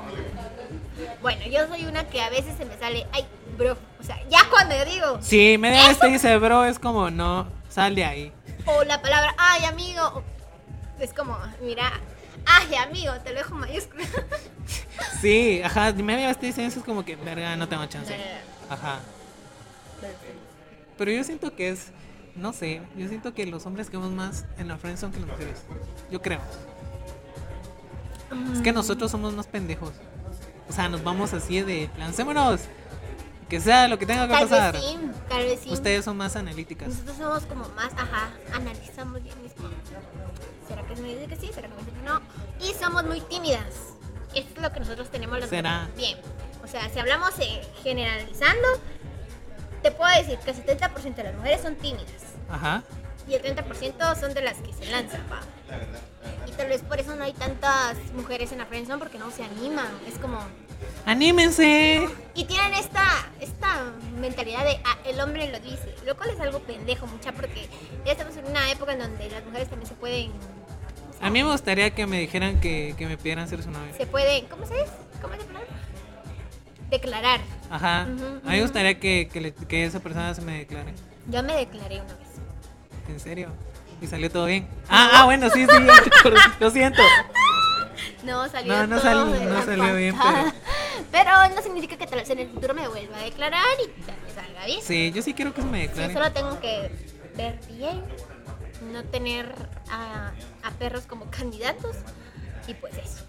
[1.21, 3.25] bueno yo soy una que a veces se me sale ay
[3.57, 7.09] bro o sea ya cuando yo digo Sí, media vez te dice bro, es como
[7.11, 8.33] no, sal de ahí.
[8.65, 10.23] o la palabra ay amigo
[10.99, 11.91] es como mira
[12.45, 14.03] ay amigo te lo dejo mayúscula
[15.21, 18.15] Sí, ajá, media vez te dicen eso, es como que, verga, no tengo chance.
[18.69, 18.99] Ajá.
[20.97, 21.87] Pero yo siento que es,
[22.35, 25.63] no sé, yo siento que los hombres quedamos más en la friendzone que las mujeres.
[26.11, 26.39] Yo creo.
[28.53, 29.91] Es que nosotros somos más pendejos.
[30.71, 32.61] O sea, nos vamos así de, lancémonos.
[33.49, 34.73] Que sea lo que tenga que tal pasar.
[34.73, 34.97] vez sí
[35.27, 36.87] tal vez sí Ustedes son más analíticas.
[36.87, 39.67] nosotros somos como más ajá analizamos bien mismo
[40.69, 42.21] será que me dice que sí será que me dice que no
[42.65, 43.65] y somos muy tímidas
[44.33, 45.89] esto es lo que nosotros tenemos las ¿Será?
[45.97, 46.17] bien
[46.63, 48.67] o sea si hablamos eh, generalizando
[49.83, 52.07] te puedo decir que el 70% de las mujeres son tímidas
[52.49, 52.83] Ajá.
[53.27, 55.41] y el 30% son de las que se lanzan, pa.
[56.47, 59.43] Y tal vez por eso no hay tantas mujeres en la friendzone porque no se
[59.43, 59.87] animan.
[60.07, 60.39] Es como...
[61.05, 62.07] ¡Anímense!
[62.33, 63.03] Y tienen esta,
[63.39, 65.95] esta mentalidad de, ah, el hombre lo dice.
[66.05, 67.67] Lo cual es algo pendejo, mucha, porque
[68.05, 70.31] ya estamos en una época en donde las mujeres también se pueden...
[71.21, 73.93] A mí me gustaría que me dijeran que, que me pidieran ser su novia.
[73.95, 74.45] Se pueden...
[74.47, 74.91] ¿Cómo se dice?
[75.21, 75.67] ¿Cómo la palabra?
[76.89, 77.39] Declarar.
[77.69, 78.01] Ajá.
[78.01, 80.93] A mí me gustaría que, que, le- que esa persona se me declare.
[81.29, 82.27] Yo me declaré una vez.
[83.07, 83.49] ¿En serio?
[84.01, 84.67] ¿Y salió todo bien?
[84.89, 85.77] Ah, ah, bueno, sí, sí,
[86.59, 87.01] lo siento.
[88.23, 90.53] No, salió No, no todo de no salió bien, patada.
[91.11, 94.15] Pero no significa que tal vez en el futuro me vuelva a declarar y tal
[94.21, 94.81] vez salga bien.
[94.81, 96.13] Sí, yo sí quiero que se me declare.
[96.13, 96.91] solo tengo que
[97.35, 98.03] ver bien,
[98.91, 99.53] no tener
[99.89, 100.31] a,
[100.63, 101.95] a perros como candidatos
[102.67, 103.25] y pues eso.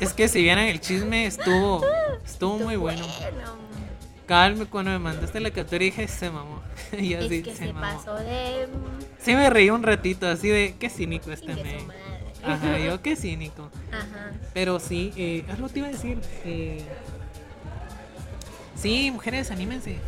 [0.00, 1.84] Es que si vieran el chisme, estuvo,
[2.24, 3.06] estuvo muy bueno.
[4.28, 6.62] Calme, cuando me mandaste la captura dije, se mamó.
[6.92, 7.96] y yo Es que se se mamó.
[7.96, 8.68] pasó de...
[9.18, 11.78] Sí me reí un ratito, así de, qué cínico este me.
[12.44, 13.70] Ajá, yo qué cínico.
[13.90, 14.32] Ajá.
[14.54, 16.20] Pero sí, eh, algo te iba a decir.
[16.44, 16.84] eh,
[18.76, 19.98] sí, mujeres, anímense.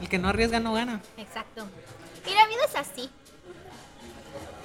[0.00, 1.00] El que no arriesga no gana.
[1.16, 1.64] Exacto.
[2.28, 3.08] Y la vida es así.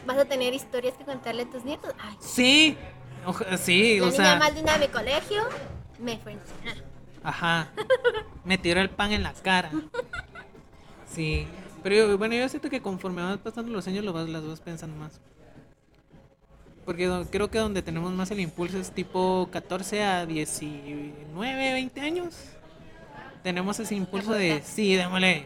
[0.08, 1.94] Vas a tener historias que contarle a tus nietos.
[2.00, 2.78] Ay, Sí,
[3.26, 5.44] oja- sí, la o niña sea, más linda de mi colegio
[6.00, 6.38] me fue
[7.28, 7.70] ajá.
[8.46, 9.70] Me tiró el pan en la cara.
[11.10, 11.46] Sí,
[11.84, 14.60] pero yo- bueno, yo siento que conforme van pasando los años lo vas, las vas
[14.62, 15.20] pensando más.
[16.86, 22.36] Porque creo que donde tenemos más el impulso es tipo 14 a 19, 20 años.
[23.44, 25.46] Tenemos ese impulso de, sí, démosle.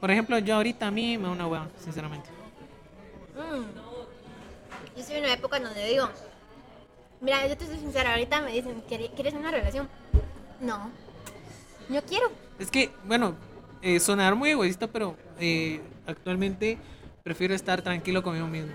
[0.00, 2.28] Por ejemplo, yo ahorita a mí me da una hueva, sinceramente.
[3.34, 4.96] Mm.
[4.98, 6.08] Yo soy en una época donde digo,
[7.26, 9.88] mira, yo te soy sincera, ahorita me dicen, "¿Quiere- ¿quieres una relación?
[10.60, 10.90] No.
[11.90, 12.30] Yo quiero.
[12.60, 13.34] Es que, bueno,
[13.82, 16.78] eh, sonar muy egoísta, pero eh, actualmente
[17.24, 18.70] prefiero estar tranquilo conmigo mismo.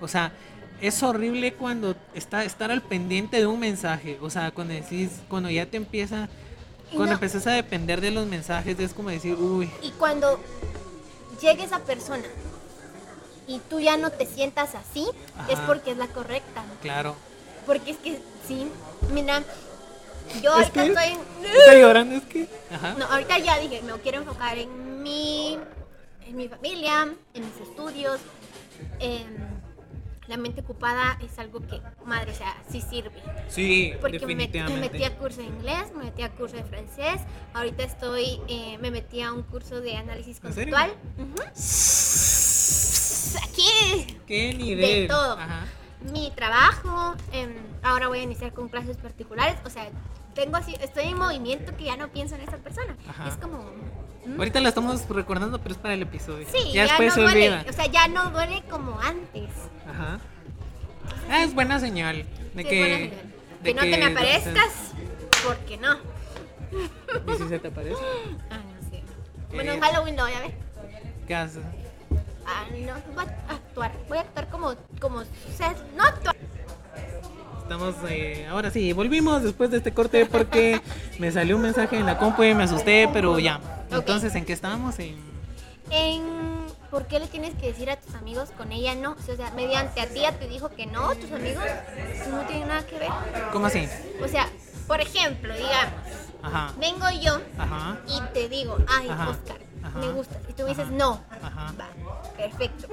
[0.00, 0.32] O sea,
[0.80, 4.18] es horrible cuando está estar al pendiente de un mensaje.
[4.22, 6.28] O sea, cuando decís, cuando ya te empieza,
[6.88, 10.40] cuando no- empiezas a depender de los mensajes, es como decir, uy, Y cuando
[11.42, 12.24] llegue esa persona
[13.46, 15.06] y tú ya no te sientas así,
[15.48, 16.64] es porque es la correcta.
[16.80, 17.14] claro.
[17.66, 18.66] Porque es que, sí,
[19.12, 19.42] mira,
[20.42, 21.04] yo Es ahorita que- estoy
[21.44, 21.46] en...
[21.46, 22.48] Está llorando, es que.
[22.72, 22.94] Ajá.
[22.98, 25.58] No, ahorita ya dije, me quiero enfocar en mi,
[26.26, 28.20] en mi familia, en mis estudios.
[28.98, 29.36] em,
[30.28, 33.20] la mente ocupada es algo que, madre, o sea, sí sirve.
[33.48, 34.80] Sí, Porque me, me definitivamente.
[34.92, 37.20] metí a curso de inglés, me metí a curso de francés.
[37.52, 40.92] Ahorita estoy, eh, me metí a un curso de análisis conceptual.
[43.44, 45.02] Aquí, ¿Qué nivel?
[45.02, 45.32] de todo.
[45.38, 45.66] Ajá.
[46.12, 47.14] Mi trabajo.
[47.32, 49.56] em, ahora voy a iniciar con clases particulares.
[49.64, 49.88] O sea,
[50.34, 52.96] tengo así, estoy en movimiento que ya no pienso en esa persona.
[53.08, 53.28] Ajá.
[53.28, 53.64] Es como.
[54.38, 56.46] Ahorita la estamos recordando, pero es para el episodio.
[56.50, 57.48] Sí, ya ya, después no se duele.
[57.54, 57.64] olvida.
[57.68, 59.50] O sea, ya no duele como antes.
[59.88, 60.20] Ajá.
[61.28, 62.24] Ah, es buena señal
[62.54, 62.78] de Sí, que.
[62.80, 63.32] buena señal.
[63.62, 64.92] de que no te me aparezcas,
[65.44, 65.96] porque no.
[67.32, 67.96] ¿Y si se te aparece?
[68.50, 68.96] Ah, no sé.
[68.98, 69.02] Eh.
[69.52, 70.52] Bueno, en Halloween lo voy a ver.
[71.26, 71.62] ¿Qué haces?
[72.46, 73.92] Ah, no, voy a actuar.
[74.08, 75.24] Voy a actuar como, como, o
[75.56, 76.36] sea, no actuar.
[77.62, 80.80] Estamos, eh, ahora sí, volvimos después de este corte porque
[81.18, 83.60] me salió un mensaje en la compu y me asusté, pero ya.
[83.90, 84.98] Entonces, ¿en qué estábamos?
[84.98, 85.16] En...
[85.90, 86.22] En,
[86.90, 89.12] ¿por qué le tienes que decir a tus amigos con ella no?
[89.12, 91.64] O sea, mediante a ti ya te dijo que no, tus amigos
[92.30, 93.10] no tienen nada que ver.
[93.52, 93.88] ¿Cómo así?
[94.22, 94.48] O sea,
[94.86, 95.94] por ejemplo, digamos,
[96.42, 99.58] Ajá, vengo yo ajá, y te digo, ay, Ajá, Oscar,
[99.94, 100.38] ajá, me gusta.
[100.48, 101.20] Y tú me dices, ajá, no.
[101.42, 101.74] ajá.
[101.80, 101.88] Va,
[102.36, 102.88] perfecto.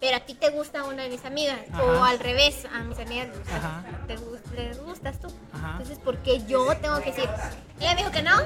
[0.00, 1.58] Pero a ti te gusta una de mis amigas.
[1.72, 1.82] Ajá.
[1.84, 3.84] O al revés, a mis amigas les gustas, Ajá.
[4.06, 5.28] te les gustas tú.
[5.72, 7.28] Entonces, ¿por qué yo tengo que decir,
[7.80, 8.36] ella me dijo que no?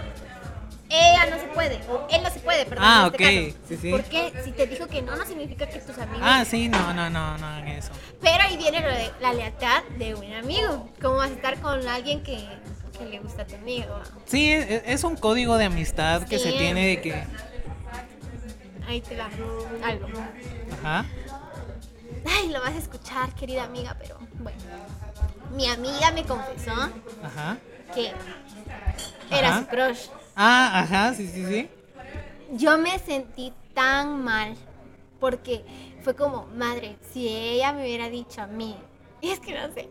[0.90, 1.80] Ella no se puede.
[1.88, 2.84] O él no se puede, perdón.
[2.86, 3.66] Ah, en este ok, caso.
[3.68, 3.90] sí, sí.
[3.90, 6.20] Porque si te dijo que no, no significa que tus amigos.
[6.22, 7.90] Ah, sí, no, no, no, no hagan eso.
[8.20, 10.88] Pero ahí viene lo de la lealtad de un amigo.
[11.00, 12.46] ¿Cómo vas a estar con alguien que,
[12.98, 13.98] que le gusta a tu amigo?
[14.26, 17.24] Sí, e- es un código de amistad que se tiene de que.
[18.86, 19.26] Ahí te da
[19.82, 20.08] algo.
[20.72, 21.04] Ajá.
[22.26, 24.58] Ay, lo vas a escuchar, querida amiga, pero bueno.
[25.54, 26.72] Mi amiga me confesó
[27.22, 27.58] Ajá.
[27.94, 28.12] que
[29.30, 29.60] era Ajá.
[29.60, 30.06] su crush.
[30.36, 31.68] Ah, ajá, sí, sí, sí.
[32.52, 34.54] Yo me sentí tan mal
[35.20, 35.64] porque
[36.02, 38.76] fue como, madre, si ella me hubiera dicho a mí,
[39.20, 39.88] y es que no sé,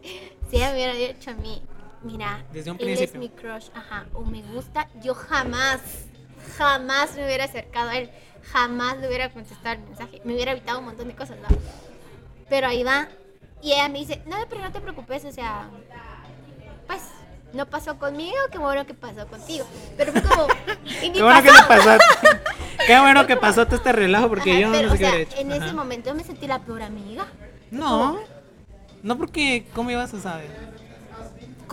[0.50, 1.62] si ella me hubiera dicho a mí,
[2.04, 3.20] mira, Desde un él es principio.
[3.22, 5.82] mi crush, ajá, o me gusta, yo jamás,
[6.58, 8.12] jamás me hubiera acercado a él,
[8.52, 11.48] jamás le hubiera contestado el mensaje, me hubiera evitado un montón de cosas, ¿no?
[12.50, 13.08] Pero ahí va,
[13.62, 15.70] y ella me dice, no, pero no te preocupes, o sea,
[16.88, 17.02] pues
[17.54, 19.66] no pasó conmigo, qué bueno que pasó contigo.
[19.96, 20.48] Pero fue como,
[21.04, 21.62] y ni Qué bueno que pasó.
[21.62, 22.28] le pasaste.
[22.88, 25.06] Qué bueno que pasó todo este relajo porque Ajá, yo pero, no sé o qué
[25.12, 25.38] sea, hecho.
[25.38, 25.66] en Ajá.
[25.66, 27.28] ese momento me sentí la peor amiga.
[27.72, 28.20] No.
[29.04, 30.73] No porque, ¿cómo ibas a saber?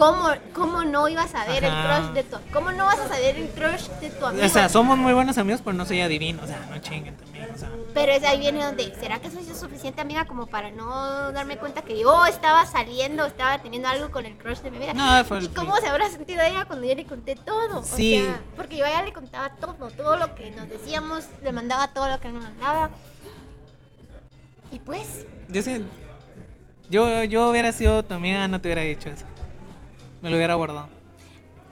[0.00, 1.98] ¿Cómo, cómo no ibas a ver Ajá.
[1.98, 4.46] el crush de tu ¿Cómo no vas a saber el crush de tu amigo?
[4.46, 6.42] O sea, somos muy buenos amigos, pero no soy adivino.
[6.42, 7.50] O sea, no chinguen también.
[7.54, 11.32] O sea, Pero es ahí viene donde, ¿será que soy suficiente amiga como para no
[11.32, 14.94] darme cuenta que yo estaba saliendo, estaba teniendo algo con el crush de mi vida?
[14.94, 17.82] No, fue ¿Y cómo se habrá sentido ella cuando yo le conté todo?
[17.82, 18.22] Sí.
[18.22, 21.52] O sea, porque yo a ella le contaba todo, todo lo que nos decíamos, le
[21.52, 22.88] mandaba todo lo que nos mandaba.
[24.72, 25.84] Y pues, yo sí.
[26.88, 29.26] Yo, yo hubiera sido tu amiga, no te hubiera dicho eso.
[30.22, 30.88] Me lo hubiera guardado.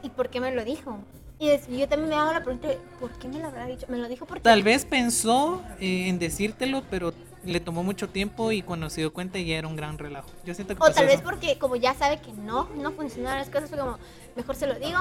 [0.03, 0.99] ¿y por qué me lo dijo?
[1.41, 2.69] Y es- yo también me hago la pregunta,
[3.01, 3.87] ¿por qué me lo habrá dicho?
[3.89, 4.43] Me lo dijo porque...
[4.43, 7.13] Tal vez pensó eh, en decírtelo, pero
[7.45, 10.29] le tomó mucho tiempo y cuando se dio cuenta ya era un gran relajo.
[10.45, 11.25] Yo siento que O tal vez eso.
[11.25, 13.99] porque como ya sabe que no, no funcionaron las cosas, fue como,
[14.37, 14.99] mejor se lo digo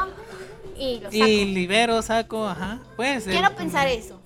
[0.77, 1.15] y lo saco.
[1.27, 2.79] Y libero, saco, ajá.
[2.95, 3.33] Puede ser.
[3.33, 4.19] Quiero pensar eso.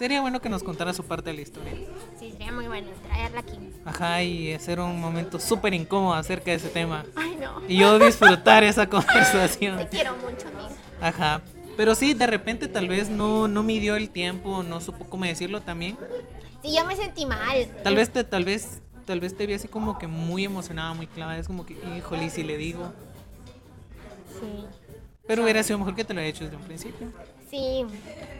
[0.00, 1.74] Sería bueno que nos contara su parte de la historia.
[2.18, 3.58] Sí, sería muy bueno traerla aquí.
[3.84, 7.04] Ajá, y hacer un momento súper incómodo acerca de ese tema.
[7.14, 7.60] Ay, no.
[7.68, 9.86] Y yo disfrutar esa Te conversación.
[9.90, 10.70] quiero mucho, amiga.
[11.02, 11.42] Ajá.
[11.76, 15.60] Pero sí, de repente tal vez no, no midió el tiempo, no supo cómo decirlo
[15.60, 15.98] también.
[16.62, 17.66] Sí, yo me sentí mal.
[17.84, 21.08] Tal vez te, tal vez, tal vez te vi así como que muy emocionada, muy
[21.08, 21.38] clavada.
[21.38, 22.90] Es como que, híjole, ¿y si le digo.
[24.40, 24.64] Sí.
[25.26, 27.12] Pero hubiera sido mejor que te lo haya hecho desde un principio.
[27.50, 27.84] Sí,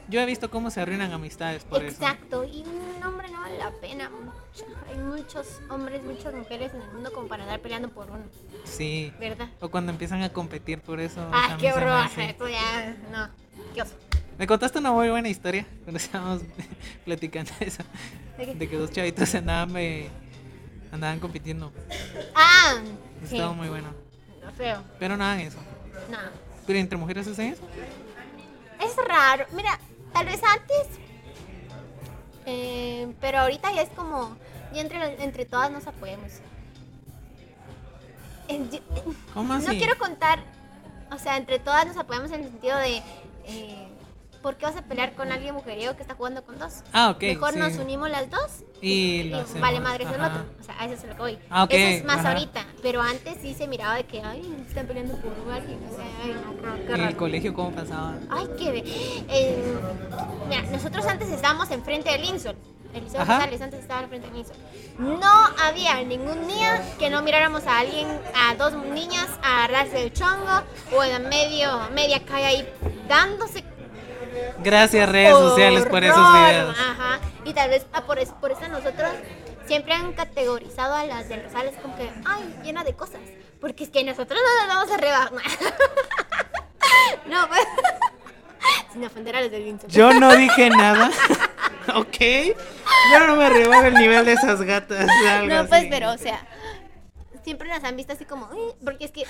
[0.08, 2.00] Yo he visto cómo se arruinan amistades por eso.
[2.02, 2.44] exacto.
[2.44, 4.08] Y un hombre no vale la pena.
[4.08, 4.64] mucho.
[4.88, 8.22] Hay muchos hombres, muchas mujeres en el mundo como para andar peleando por uno,
[8.64, 9.12] Sí.
[9.18, 9.48] ¿verdad?
[9.60, 11.20] O cuando empiezan a competir por eso.
[11.26, 12.06] o sea, Ay, a mí qué me horror.
[12.18, 13.28] Esto ya, no.
[13.74, 13.94] Qué oso.
[14.38, 16.42] Me contaste una muy buena historia cuando estábamos
[17.04, 17.82] platicando eso.
[18.38, 20.08] ¿De que dos chavitos andaban, eh,
[20.92, 21.72] andaban compitiendo.
[22.34, 22.76] Ah,
[23.26, 23.34] sí.
[23.36, 23.88] Estaba muy bueno.
[24.42, 24.82] No feo.
[24.98, 25.58] Pero nada en eso.
[26.10, 26.18] No.
[26.66, 27.62] ¿Pero entre mujeres hacen eso?
[28.80, 29.46] Es raro.
[29.52, 29.78] Mira,
[30.12, 30.86] tal vez antes.
[32.46, 34.36] eh, pero ahorita ya es como.
[34.72, 36.30] Ya entre, entre todas nos apoyamos.
[38.48, 39.66] Eh, yo- ¿Cómo así?
[39.66, 40.40] No quiero contar.
[41.12, 43.02] O sea, entre todas nos apoyamos en el sentido de.
[43.44, 43.88] eh,
[44.42, 46.82] ¿Por qué vas a pelear con alguien mujeriego que está jugando con dos?
[46.94, 47.22] Ah, ok.
[47.22, 47.58] Mejor sí.
[47.58, 50.44] nos unimos las dos Y y vale madre es el otro.
[50.58, 51.38] O sea, a eso es lo que voy.
[51.50, 52.30] Ah, ok, Eso es más ajá.
[52.32, 52.64] ahorita.
[52.80, 55.78] Pero antes sí se miraba de que, ay, están peleando por alguien.
[55.90, 58.14] O sea, ay, no, qué- ¿En el colegio cómo pasaba?
[58.30, 58.82] Ay, qué ve.
[59.28, 59.62] eh,
[60.48, 62.56] mira, nosotros antes estábamos enfrente del Insol.
[62.94, 63.20] El Liceo.
[63.20, 64.56] Rosales antes estaba enfrente del Insol.
[64.98, 65.30] No
[65.62, 70.62] había ningún día que no miráramos a alguien, a dos niñas, a agarrarse el chongo
[70.96, 72.68] o en medio, media calle ahí
[73.08, 73.62] dándose
[74.62, 76.76] Gracias redes sociales por esos videos.
[76.78, 77.20] Ajá.
[77.44, 79.10] Y tal vez ah, por, eso, por eso nosotros
[79.66, 83.20] siempre han categorizado a las de Rosales como que, ay, llena de cosas.
[83.60, 85.32] Porque es que nosotros no nos vamos a rebajar.
[87.26, 87.62] no, pues.
[88.92, 89.90] Sin ofender a los del Insol.
[89.90, 91.10] Yo no dije nada.
[91.94, 92.16] ok.
[93.12, 95.08] Yo no me rebajo el nivel de esas gatas.
[95.28, 95.88] algo No, pues, así.
[95.90, 96.44] pero, o sea,
[97.44, 98.48] siempre las han visto así como,
[98.84, 99.24] porque es que,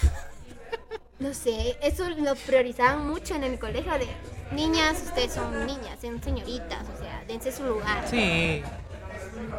[1.20, 4.08] no sé, eso lo priorizaban mucho en el colegio de
[4.52, 8.04] niñas, ustedes son niñas, son señoritas, o sea, dense su lugar.
[8.08, 8.62] Sí.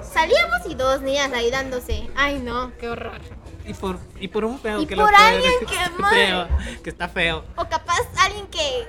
[0.02, 2.10] Salíamos y dos niñas ahí dándose.
[2.16, 3.20] Ay, no, qué horror.
[3.66, 6.26] Y por, y por un feo Y que por lo peor alguien es que, madre.
[6.26, 6.48] feo,
[6.84, 7.44] que está feo.
[7.56, 8.88] O capaz alguien que,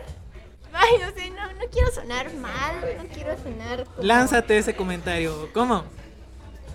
[0.73, 3.85] ay, no sé, no, no quiero sonar mal, no quiero sonar.
[3.85, 5.51] como- Lánzate ese comentario.
[5.53, 5.85] ¿Cómo?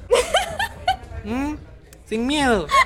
[1.23, 1.55] ¿Mm?
[2.07, 2.67] Sin miedo.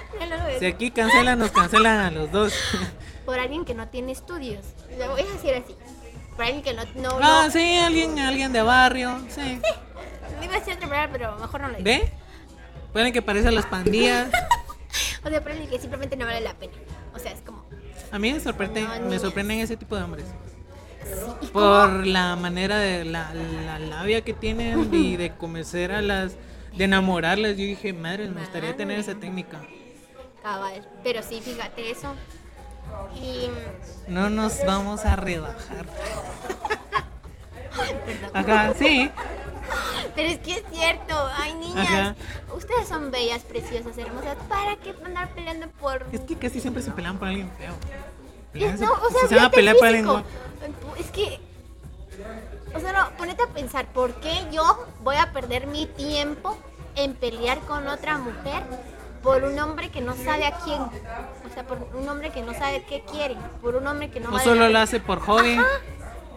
[0.59, 2.53] Si aquí cancelan, nos cancelan a los dos.
[3.25, 4.63] Por alguien que no tiene estudios.
[4.99, 5.75] Lo voy a decir así.
[6.35, 9.19] Por alguien que no, no, Ah, no, sí, alguien, alguien de barrio.
[9.29, 9.59] Sí.
[10.37, 11.85] no iba a decir otra palabra, pero mejor no lo digo.
[11.85, 12.11] ¿Ve?
[12.93, 14.29] Pueden que parecen las pandillas.
[15.23, 16.73] O sea, por alguien que simplemente no vale la pena.
[17.13, 17.63] O sea, es como.
[18.11, 20.25] A mí me sorprende, No, me sorprenden ese tipo de hombres.
[21.41, 21.63] ¿y cómo?
[21.63, 26.33] Por la manera de la, la labia que tienen y de convencer a las,
[26.75, 27.51] de enamorarlas.
[27.51, 29.59] Yo dije, madre, me gustaría tener esa técnica.
[30.41, 30.87] Cabal.
[31.03, 32.13] Pero sí, fíjate eso.
[33.15, 33.49] Y.
[34.09, 35.85] No nos vamos a rebajar.
[38.33, 39.09] Ajá, sí.
[40.15, 41.15] Pero es que es cierto.
[41.37, 41.87] Ay, niñas.
[41.87, 42.15] Ajá.
[42.55, 44.35] Ustedes son bellas, preciosas, hermosas.
[44.49, 46.05] ¿Para qué andar peleando por.?
[46.11, 47.73] Es que casi siempre se pelean por alguien feo.
[48.53, 50.07] No, o sea, si se van a pelear por alguien.
[50.99, 51.39] Es que.
[52.75, 56.57] O sea, no, ponete a pensar, ¿por qué yo voy a perder mi tiempo
[56.95, 58.63] en pelear con otra mujer
[59.21, 60.81] por un hombre que no sabe a quién?
[60.81, 64.29] O sea, por un hombre que no sabe qué quiere, por un hombre que no
[64.29, 65.53] O vale solo la lo hace por hobby.
[65.53, 65.67] Ajá.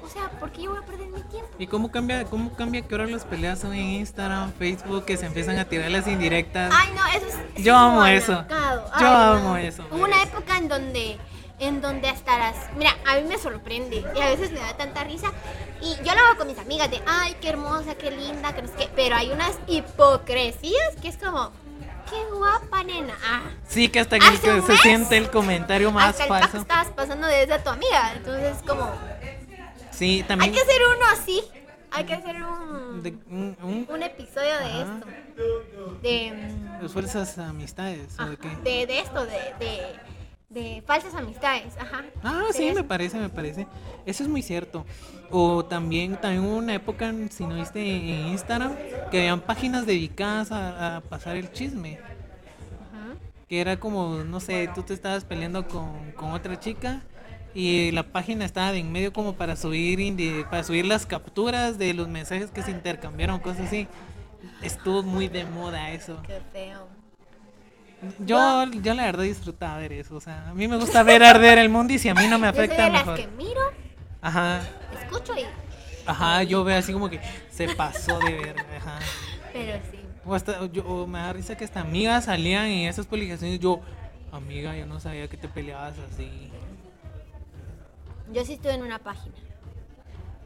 [0.05, 1.49] O sea, ¿por qué yo voy a perder mi tiempo?
[1.59, 5.24] ¿Y cómo cambia, cómo cambia que ahora las peleas son en Instagram, Facebook, que se
[5.24, 6.72] empiezan a tirar las indirectas?
[6.76, 7.64] Ay, no, eso es.
[7.64, 8.45] Yo amo eso.
[8.51, 8.57] Yo
[8.93, 9.82] Ay, amo eso.
[9.91, 11.18] Hubo una época en donde,
[11.64, 12.56] en donde hasta las.
[12.76, 15.32] Mira, a mí me sorprende y a veces me da tanta risa.
[15.80, 18.68] Y yo lo hago con mis amigas de, ay, qué hermosa, qué linda, que no
[18.68, 18.90] sé qué.
[18.94, 21.50] Pero hay unas hipocresías que es como,
[22.08, 23.14] qué guapa, nena.
[23.24, 26.58] Ah, Sí, que hasta que se mes, siente el comentario más hasta el pack falso.
[26.58, 28.12] estabas pasando de esa a tu amiga.
[28.16, 28.90] Entonces, como,
[29.90, 30.52] Sí, hay también.
[30.52, 31.42] que hacer uno así.
[31.96, 35.06] Hay que hacer un, de- un- un- un episodio de esto.
[36.02, 36.32] De.
[36.32, 38.48] mm, de falsas amistades, ¿o de qué?
[38.64, 39.96] de, de esto, de, de,
[40.49, 42.05] de falsas amistades, ajá.
[42.22, 43.66] Ah, sí, me parece, me parece.
[44.07, 44.84] Eso es muy cierto.
[45.30, 48.74] O también, también hubo una época, si no viste en Instagram,
[49.11, 51.99] que habían páginas dedicadas a, a pasar el chisme.
[51.99, 53.16] Ajá.
[53.49, 57.03] Que era como, no sé, tú te estabas peleando con, con otra chica
[57.55, 61.95] y la página estaba de en medio como para subir para subir las capturas de
[61.95, 63.86] los mensajes que se intercambiaron, cosas así.
[64.62, 66.20] Estuvo muy de moda eso.
[66.26, 66.88] Qué feo.
[68.20, 70.16] Yo, yo la verdad disfrutaba ver eso.
[70.16, 72.38] O sea, a mí me gusta ver arder el mundo y si a mí no
[72.38, 73.16] me Yo soy afecta, de las mejor.
[73.20, 73.61] que miro,
[74.20, 74.61] Ajá.
[75.02, 75.44] escucho y...
[76.07, 78.57] Ajá, yo veo así como que se pasó de ver.
[78.76, 78.98] Ajá.
[79.52, 79.98] Pero sí.
[80.26, 83.59] O hasta, yo, o me da risa que hasta amigas salían en esas publicaciones.
[83.61, 83.80] Yo,
[84.32, 86.50] amiga, yo no sabía que te peleabas así.
[88.32, 89.34] Yo sí estuve en una página.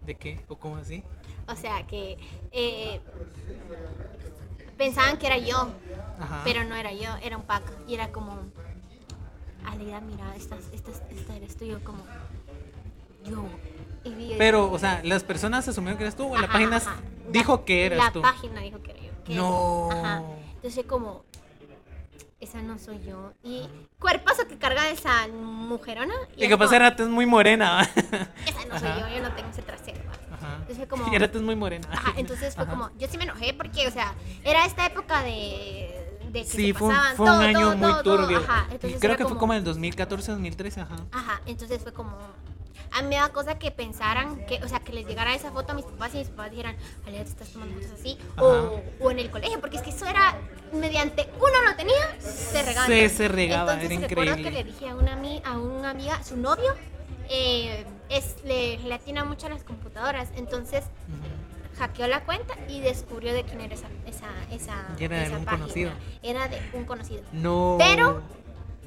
[0.04, 0.40] ¿De qué?
[0.48, 1.02] ¿O cómo así?
[1.46, 2.18] O sea, que
[2.52, 3.00] eh,
[4.78, 5.68] pensaban que era yo,
[6.20, 6.40] Ajá.
[6.44, 7.64] pero no era yo, era un pack.
[7.86, 8.38] Y era como,
[9.66, 11.98] Alegra, mira, esta, esta, esta eres tú, yo como,
[13.24, 13.44] yo.
[14.04, 16.96] Y vi- Pero, o sea, las personas asumieron que eras tú o la página ajá.
[17.30, 18.22] dijo que eras la tú.
[18.22, 19.24] página dijo que era yo.
[19.24, 19.90] que No.
[19.90, 20.22] Ajá.
[20.54, 21.24] Entonces como,
[22.40, 23.32] esa no soy yo.
[23.42, 23.68] Y
[23.98, 26.14] cuerpazo que carga esa mujerona.
[26.36, 27.82] Y que pasa como, era es muy morena.
[28.46, 30.00] Esa no soy yo, yo no tengo ese trasero.
[30.54, 31.12] Entonces fue como...
[31.12, 31.88] Y era es muy morena.
[31.92, 32.72] Ajá, entonces fue Ajá.
[32.72, 36.68] como, yo sí me enojé porque, o sea, era esta época de, de que Sí,
[36.68, 38.38] se fue un, pasaban fue un todo, año todo, muy todo, turbio.
[38.38, 40.96] Ajá, entonces Creo que fue como el 2014, 2013, ajá.
[41.12, 42.16] Ajá, entonces fue como,
[42.92, 45.72] A mí me da cosa que pensaran que, o sea, que les llegara esa foto
[45.72, 46.76] a mis papás y mis papás dijeran,
[47.06, 48.18] Ale, te estás tomando fotos así.
[48.38, 50.36] O, o en el colegio, porque es que eso era,
[50.72, 52.86] mediante uno lo tenía, se regaba.
[52.86, 54.50] Sí, se regaba, Entonces era recuerdo increíble.
[54.50, 56.74] que le dije a una, a una amiga, su novio,
[57.28, 60.28] eh, es, le, le atina mucho a las computadoras.
[60.36, 60.84] Entonces
[61.78, 65.44] hackeó la cuenta y descubrió de quién era esa, esa, esa, era de esa un
[65.44, 65.62] página.
[65.62, 65.90] conocido.
[66.22, 67.22] Era de un conocido.
[67.32, 67.76] No.
[67.78, 68.22] Pero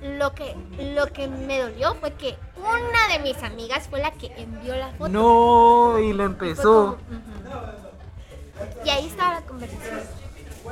[0.01, 0.55] lo que,
[0.93, 4.91] lo que me dolió fue que una de mis amigas fue la que envió la
[4.93, 5.09] foto.
[5.09, 6.97] No, y fue empezó.
[6.97, 7.21] como.
[8.85, 9.99] Y ahí estaba la conversación.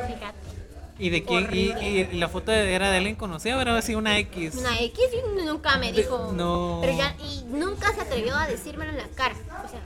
[0.07, 0.58] Fíjate.
[0.99, 1.47] ¿Y de quién?
[1.53, 4.55] Y, y la foto era de alguien conocido, pero así una X.
[4.55, 6.31] Una X y nunca me dijo.
[6.33, 6.79] No.
[6.81, 9.35] Pero ya, y nunca se atrevió a decírmelo en la cara.
[9.65, 9.79] O sea,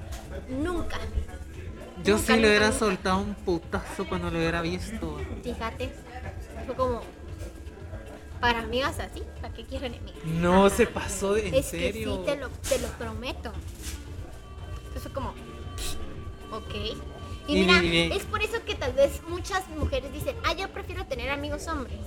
[0.50, 0.98] nunca.
[2.04, 2.80] Yo nunca, sí le hubiera nunca.
[2.80, 5.20] soltado un putazo cuando lo hubiera visto.
[5.44, 5.94] Fíjate.
[6.66, 7.02] Fue como.
[8.42, 10.22] Para amigas así, ¿para qué quiero enemigos?
[10.26, 12.26] No, se pasó de en es serio.
[12.26, 13.54] que sí, te lo, te lo prometo.
[14.88, 15.30] Entonces como,
[16.52, 16.98] ok.
[17.48, 21.06] Y Y mira, es por eso que tal vez muchas mujeres dicen, ah, yo prefiero
[21.06, 22.00] tener amigos hombres.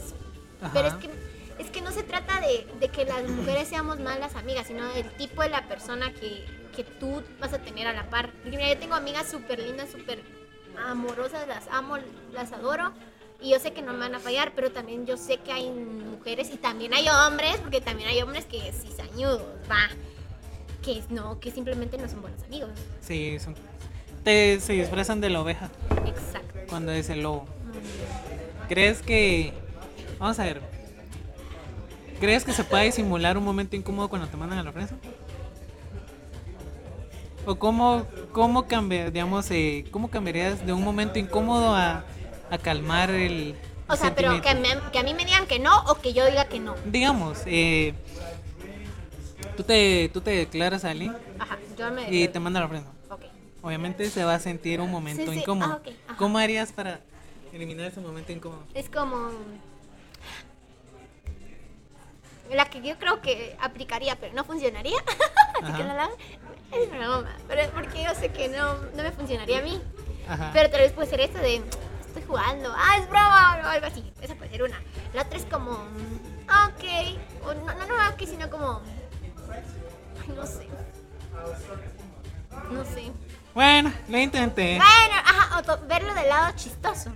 [0.60, 0.72] Ajá.
[0.72, 1.10] Pero es que,
[1.58, 5.10] es que no se trata de, de que las mujeres seamos malas amigas, sino del
[5.16, 8.30] tipo de la persona que, que tú vas a tener a la par.
[8.42, 10.22] Porque mira, yo tengo amigas súper lindas, súper
[10.86, 11.96] amorosas, las amo,
[12.32, 12.92] las adoro.
[13.40, 15.68] Y yo sé que no me van a fallar, pero también yo sé que hay
[15.68, 19.88] mujeres y también hay hombres, porque también hay hombres que cizañudos, va.
[20.82, 22.70] Que no, que simplemente no son buenos amigos.
[23.02, 23.54] Sí, son-
[24.26, 25.70] te, se disfrazan de la oveja
[26.04, 26.58] Exacto.
[26.68, 27.46] cuando es el lobo.
[28.68, 29.52] ¿Crees que...
[30.18, 30.60] Vamos a ver.
[32.18, 34.96] ¿Crees que se puede disimular un momento incómodo cuando te mandan a la prensa?
[37.46, 42.04] ¿O cómo, cómo, cambia, digamos, eh, cómo cambiarías de un momento incómodo a,
[42.50, 43.54] a calmar el...
[43.88, 44.84] O sea, pero que, sentimiento?
[44.86, 46.74] me- que a mí me digan que no o que yo diga que no.
[46.86, 47.94] Digamos, eh,
[49.56, 52.12] tú, te, tú te declaras a alguien Ajá, yo me...
[52.12, 52.95] y te mandan a la prensa.
[53.66, 55.80] Obviamente se va a sentir un momento Sí, sí, incómodo.
[56.08, 56.14] ah.
[56.16, 57.00] ¿Cómo harías para
[57.52, 58.62] eliminar ese momento incómodo?
[58.74, 59.30] Es como...
[62.52, 64.96] La que yo creo que aplicaría, pero no funcionaría.
[65.64, 66.08] Así que no la...
[66.70, 67.36] Es broma.
[67.48, 69.82] Pero es porque yo sé que no, no me funcionaría a mí.
[70.28, 70.50] Ajá.
[70.54, 71.56] Pero tal vez puede ser esto de...
[71.56, 72.72] Estoy jugando.
[72.72, 74.12] Ah, es broma o algo así.
[74.22, 74.80] Esa puede ser una.
[75.12, 75.76] La otra es como...
[76.46, 77.18] ah, ok.
[77.46, 78.80] O no, no, no, ok, sino como...
[79.50, 80.68] Ay, no sé.
[82.70, 83.10] No sé.
[83.56, 84.76] Bueno, lo intenté.
[84.76, 87.10] Bueno, ajá, o verlo del lado chistoso.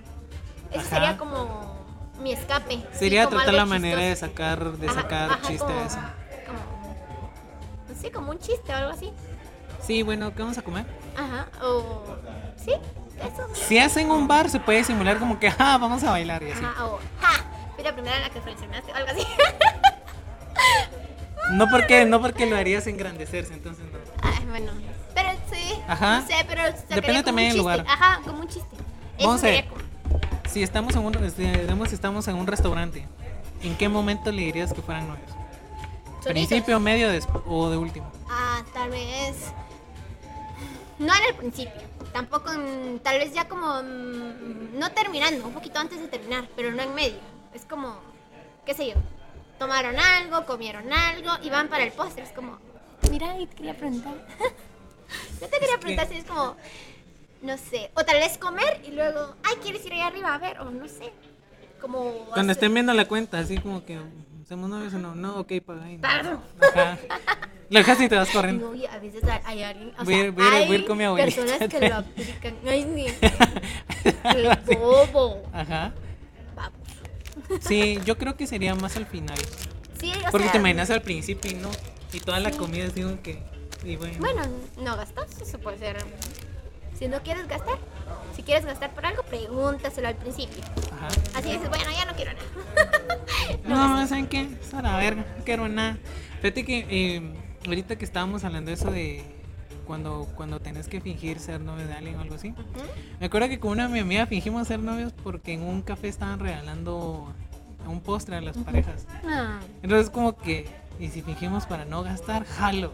[0.71, 0.89] Eso Ajá.
[0.89, 1.85] sería como
[2.19, 2.83] mi escape.
[2.93, 5.99] Sería tratar la manera de sacar, de Ajá, sacar ajá, chiste como, eso.
[6.47, 6.95] Como,
[7.87, 9.13] no sé, como un chiste o algo así.
[9.85, 10.87] Sí, bueno, ¿qué vamos a comer?
[11.15, 12.05] Ajá, o.
[12.57, 13.47] Sí, eso.
[13.53, 16.65] Si hacen un bar, se puede simular como que, ah, vamos a bailar y así.
[16.65, 16.97] Ajá, o.
[17.19, 17.45] ¡Ja!
[17.75, 19.27] Fui la primera en la que fraccionaste o algo así.
[21.53, 23.99] No porque, no porque lo harías engrandecerse, entonces no.
[24.21, 24.71] Ay, bueno.
[25.87, 26.19] Ajá.
[26.21, 26.63] No sé, pero.
[26.89, 27.85] Depende también del lugar.
[27.87, 28.75] Ajá, como un chiste.
[29.19, 29.41] Vamos
[30.51, 33.07] Si estamos en un, digamos, estamos en un restaurante,
[33.61, 35.29] ¿en qué momento le dirías que fueran novios?
[36.23, 36.23] Solitos.
[36.49, 37.07] ¿Principio, medio
[37.47, 38.11] o de último?
[38.29, 39.51] Ah, tal vez.
[40.99, 41.81] No en el principio.
[42.13, 46.71] Tampoco en- tal vez ya como mm, no terminando, un poquito antes de terminar, pero
[46.71, 47.17] no en medio.
[47.53, 47.95] Es como,
[48.65, 48.95] qué sé yo.
[49.57, 52.23] Tomaron algo, comieron algo y van para el postre.
[52.23, 52.57] Es como,
[53.09, 54.13] mira, y quería preguntar.
[55.41, 56.55] yo te quería que- preguntar si es como,
[57.41, 57.91] no sé.
[57.95, 60.59] O tal vez comer y luego, ay, ¿quieres ir allá arriba a ver?
[60.59, 61.11] O no sé.
[61.79, 62.25] Como.
[62.33, 63.97] Cuando estén viendo la cuenta, así como que,
[64.47, 65.15] ¿somos novios o no?
[65.15, 65.97] No, ok, paga ahí.
[65.97, 66.41] no.
[66.67, 66.97] Ajá.
[67.69, 68.67] Lo dejas y te vas corriendo.
[68.69, 69.93] No, y a veces hay alguien.
[69.97, 71.41] O Voy a sea, ir- voy hay voy con mi abuelita.
[71.41, 72.55] personas que lo aplican.
[72.67, 73.29] Ay, sí.
[74.67, 75.41] Qué bobo.
[75.53, 75.93] Ajá.
[76.55, 76.79] Vamos.
[77.61, 79.37] Sí, yo creo que sería más al final.
[79.99, 81.69] Sí, o Porque sea, te imaginas al principio y no.
[82.11, 83.41] Y toda la comida es digo que.
[83.83, 84.17] Y bueno.
[84.19, 84.41] Bueno,
[84.77, 85.97] no gastas, eso puede ser.
[86.97, 87.77] Si no quieres gastar,
[88.35, 90.63] si quieres gastar por algo, pregúntaselo al principio.
[90.93, 91.07] Ajá.
[91.35, 92.45] Así dices, bueno, ya no quiero nada.
[93.65, 94.47] No, ¿saben qué?
[94.61, 95.97] Es a la verga, no quiero nada.
[96.41, 97.33] Fíjate que eh,
[97.65, 99.23] ahorita que estábamos hablando de eso de
[99.85, 102.53] cuando, cuando tenés que fingir ser novio de alguien o algo así.
[103.19, 106.07] Me acuerdo que con una de mi amiga fingimos ser novios porque en un café
[106.07, 107.33] estaban regalando
[107.87, 109.05] un postre a las parejas.
[109.25, 110.67] Ah, Entonces como que,
[110.99, 112.93] y si fingimos para no gastar, jalo.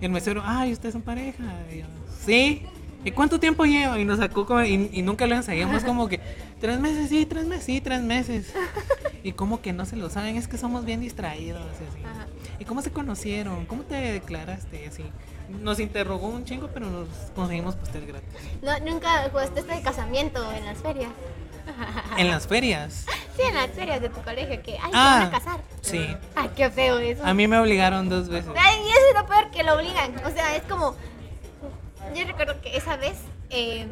[0.00, 1.44] Y el mesero, ay, ustedes son pareja.
[1.72, 1.86] Y yo,
[2.24, 2.62] sí.
[3.04, 3.98] ¿Y cuánto tiempo lleva?
[4.00, 6.20] Y nos sacó como, y, y nunca lo ensayamos como que,
[6.60, 8.52] tres meses, sí, tres meses, sí, tres meses.
[9.22, 11.62] Y como que no se lo saben, es que somos bien distraídos.
[11.80, 12.26] y así.
[12.58, 13.66] ¿Y cómo se conocieron?
[13.66, 14.86] ¿Cómo te declaraste?
[14.86, 15.04] Así.
[15.62, 18.28] Nos interrogó un chingo, pero nos conseguimos pastel gratis.
[18.62, 21.10] no, nunca jugaste este de casamiento en las ferias.
[22.18, 23.04] En las ferias.
[23.36, 25.18] Sí, en las ferias de tu colegio que, ay, Ah.
[25.18, 25.60] te van a casar.
[25.82, 26.06] Sí.
[26.36, 27.24] Ay, qué feo eso.
[27.24, 28.50] A mí me obligaron dos veces.
[28.56, 30.14] Ay, y eso es lo peor que lo obligan.
[30.24, 30.96] O sea, es como.
[32.14, 33.18] Yo recuerdo que esa vez
[33.50, 33.86] eh,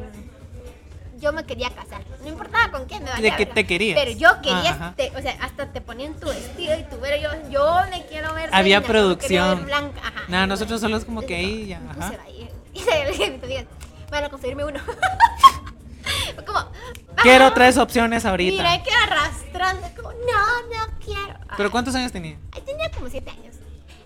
[1.19, 2.01] yo me quería casar.
[2.21, 3.97] No importaba con quién me valía De que te querías.
[3.99, 4.93] Pero yo quería, Ajá.
[4.97, 7.17] este, o sea, hasta te ponían tu vestido y tu velo.
[7.21, 8.49] Yo, yo me quiero ver.
[8.51, 9.57] Había reina, producción.
[9.57, 9.99] ver blanca.
[10.01, 10.23] Ajá.
[10.27, 11.81] Nada, nosotros solo es como que ahí ya.
[11.97, 12.13] Ajá.
[12.75, 13.65] Y le dije a amigas,
[14.11, 14.81] van a conseguirme uno.
[16.45, 16.71] Como.
[17.21, 18.57] Quiero "Ah, tres opciones ahorita.
[18.57, 19.87] Mira, hay que arrastrando.
[19.95, 21.37] Como, no, no quiero.
[21.47, 21.55] Ay.
[21.57, 22.37] ¿Pero cuántos años tenía?
[22.51, 23.55] Ay, tenía como 7 años.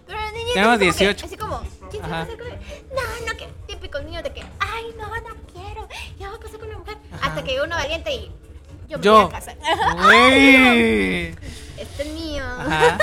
[0.07, 0.53] Pero los niños.
[0.53, 1.25] Tenemos así como que- 18.
[1.25, 1.61] Así como,
[1.91, 2.59] ¿quién se va a casar con él?
[2.95, 3.53] No, no quiero.
[3.67, 5.87] Típico niño de que, ay, no, no quiero.
[6.17, 6.97] Ya voy a casar con una mujer.
[7.13, 7.27] Ajá.
[7.27, 8.31] Hasta que uno valiente y.
[8.87, 9.27] Yo me Yo.
[9.27, 9.57] voy a casar.
[10.01, 11.27] Güey.
[11.77, 12.43] Este es mío.
[12.43, 12.97] Ajá.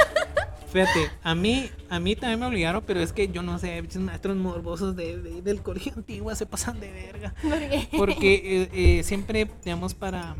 [0.85, 4.37] Fíjate, a mí, a mí también me obligaron, pero es que yo no sé, maestros
[4.37, 7.35] morbosos de, de- del colegio antiguo se pasan de verga.
[7.43, 10.37] Porque- Porque eh, eh, siempre, digamos, para,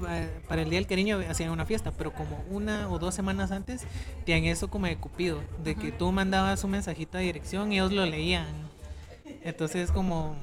[0.00, 3.50] pa- para el Día del Cariño hacían una fiesta, pero como una o dos semanas
[3.50, 3.82] antes,
[4.24, 7.92] tenían eso como de Cupido, de que tú mandabas un mensajito de dirección y ellos
[7.92, 8.46] lo leían.
[9.42, 10.36] Entonces como,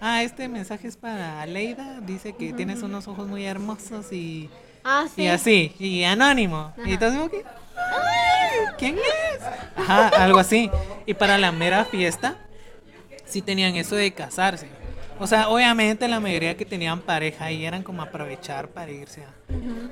[0.00, 4.50] ah, este mensaje es para Aleida, dice que tienes unos ojos muy hermosos y,
[4.84, 5.22] Ah, sí.
[5.22, 6.72] y así, y anónimo.
[6.84, 7.44] Y entonces como que,
[7.76, 9.40] "Ay, ¿quién es?
[9.76, 10.70] Ajá, algo así.
[11.06, 12.36] Y para la mera fiesta,
[13.24, 14.68] sí tenían eso de casarse.
[15.20, 19.28] O sea, obviamente la mayoría que tenían pareja y eran como aprovechar para irse a,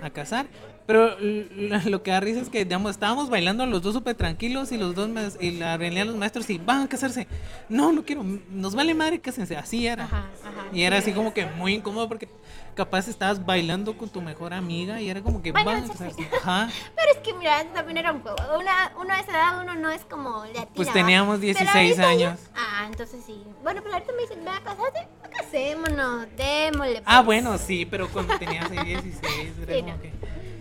[0.02, 0.46] a casar.
[0.86, 4.78] Pero lo que da risa es que, digamos, estábamos bailando los dos súper tranquilos y
[4.78, 7.26] los dos, y la venían los maestros y van a casarse.
[7.68, 9.56] No, no quiero, nos vale madre, cásense.
[9.56, 10.04] Así era.
[10.04, 10.66] Ajá, ajá.
[10.72, 12.28] Y era así como que muy incómodo porque
[12.76, 16.28] capaz estabas bailando con tu mejor amiga y era como que van a casarse.
[16.40, 16.68] Ajá.
[16.94, 18.36] Pero es que, mira, también era un juego.
[18.56, 21.74] Una, uno a esa edad, uno no es como le atina, Pues teníamos Pero 16
[21.74, 22.40] ahorita ya- años.
[22.54, 23.42] Ah, entonces sí.
[23.64, 27.02] Bueno, pero ahorita me dicen, ve a casarte, casémonos, démosle.
[27.04, 27.26] Ah, pues.
[27.26, 30.00] bueno, sí, pero cuando tenías ahí 16, era Sí, como no.
[30.02, 30.12] que...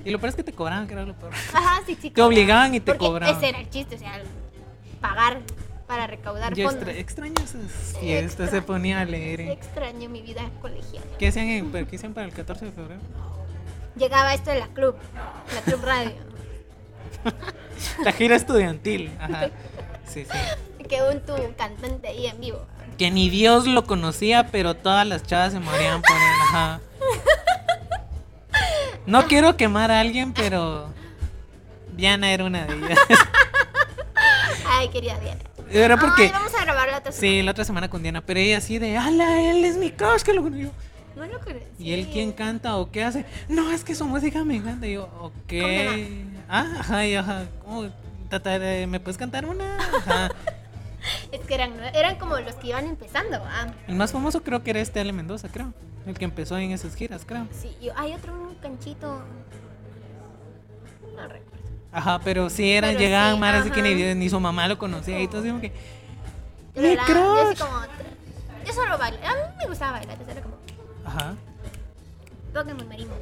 [0.05, 1.33] Y lo peor es que te cobraban, que era lo peor.
[1.53, 2.11] Ajá, sí, sí.
[2.11, 3.36] Te obligaban y te Porque cobraban.
[3.38, 4.21] Ese era el chiste, o sea,
[5.01, 5.39] pagar
[5.88, 6.88] para recaudar Yo fondos.
[6.89, 9.51] extra- extraño esas fiestas, se ponía alegre.
[9.51, 11.03] Extraño mi vida colegial.
[11.19, 13.01] ¿Qué hacían, en, qué hacían para el 14 de febrero?
[13.95, 14.95] Llegaba esto de la club,
[15.53, 16.11] la club radio.
[18.03, 19.49] La gira estudiantil, ajá.
[20.07, 20.86] Sí, sí.
[20.88, 22.63] Que un tu cantante ahí en vivo.
[22.99, 26.79] Que ni Dios lo conocía, pero todas las chavas se morían por él, ajá.
[29.05, 30.89] No quiero quemar a alguien, pero
[31.95, 32.99] Diana era una de ellas.
[34.67, 35.41] Ay, quería Diana.
[35.71, 36.23] Era porque...
[36.23, 38.79] Ay, vamos a grabar la otra Sí, la otra semana con Diana, pero ella así
[38.79, 40.69] de, ala, él es mi crush, que lo conocí".
[41.15, 41.63] No lo conocí.
[41.79, 43.25] ¿Y él quién canta o qué hace?
[43.47, 44.85] No, es que su música me encanta.
[44.87, 45.53] Y yo, ok.
[46.49, 47.45] Ah, ajá, y ajá.
[47.63, 47.89] ¿cómo?
[48.29, 49.77] Tata, eh, ¿Me puedes cantar una?
[49.77, 50.29] Ajá.
[51.31, 53.41] Es que eran, eran como los que iban empezando.
[53.87, 55.73] El más famoso creo que era este Ale Mendoza, creo.
[56.05, 57.47] El que empezó en esas giras, creo.
[57.51, 59.23] sí, y hay otro un canchito.
[61.15, 61.65] No recuerdo.
[61.91, 65.19] Ajá, pero sí eran, Pero llegaban sí, maras de que ni, su mamá lo conocía.
[65.21, 65.71] Y todo así como que,
[66.75, 67.71] Yo, ¡Mi la verdad, yo así como.
[68.65, 69.17] Yo solo bailo.
[69.25, 70.17] A mí me gustaba bailar.
[70.29, 70.55] Era como.
[71.05, 71.35] ajá.
[72.87, 73.15] Marimba.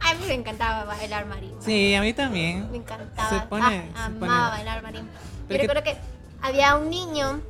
[0.00, 1.60] A mí me encantaba bailar marimba.
[1.60, 2.70] Sí, a mí también.
[2.70, 3.28] Me encantaba.
[3.28, 5.12] Se pone- Ah, se amaba pone- bailar marimba.
[5.48, 5.96] Yo recuerdo que
[6.42, 7.40] había un niño,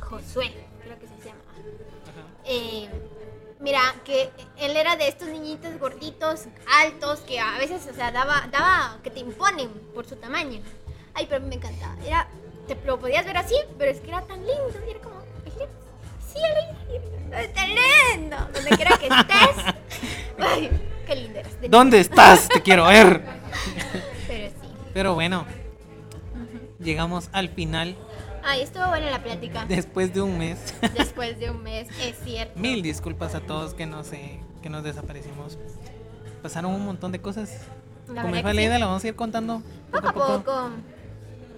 [0.00, 0.52] Josué,
[0.82, 1.40] creo que se llama.
[2.44, 2.88] Eh,
[3.60, 6.46] mira, que él era de estos niñitos gorditos,
[6.82, 10.60] altos, que a veces, o sea, daba, daba que te imponen por su tamaño.
[11.14, 11.94] Ay, pero a mí me encantaba.
[12.04, 12.26] Era,
[12.66, 14.72] te lo podías ver así, pero es que era tan lindo.
[14.86, 15.20] Y era como,
[16.32, 16.38] sí,
[16.90, 17.36] lindo.
[17.36, 18.36] Está lindo.
[18.54, 19.74] Donde quiera que estés.
[20.38, 20.70] Ay,
[21.06, 21.60] qué lindo eres.
[21.60, 22.48] de ¿Dónde estás?
[22.48, 23.22] Te quiero ver.
[24.26, 24.68] Pero sí.
[24.94, 25.44] Pero bueno,
[26.80, 27.96] llegamos al final
[28.44, 29.66] Ay, estuvo buena la plática.
[29.66, 30.58] después de un mes.
[30.96, 32.58] Después de un mes, es cierto.
[32.58, 35.58] Mil disculpas a todos que nos, eh, que nos desaparecimos.
[36.42, 37.50] Pasaron un montón de cosas.
[38.08, 38.80] La Como que Leida, sí.
[38.80, 39.60] la vamos a ir contando
[39.90, 40.70] Poco a poco.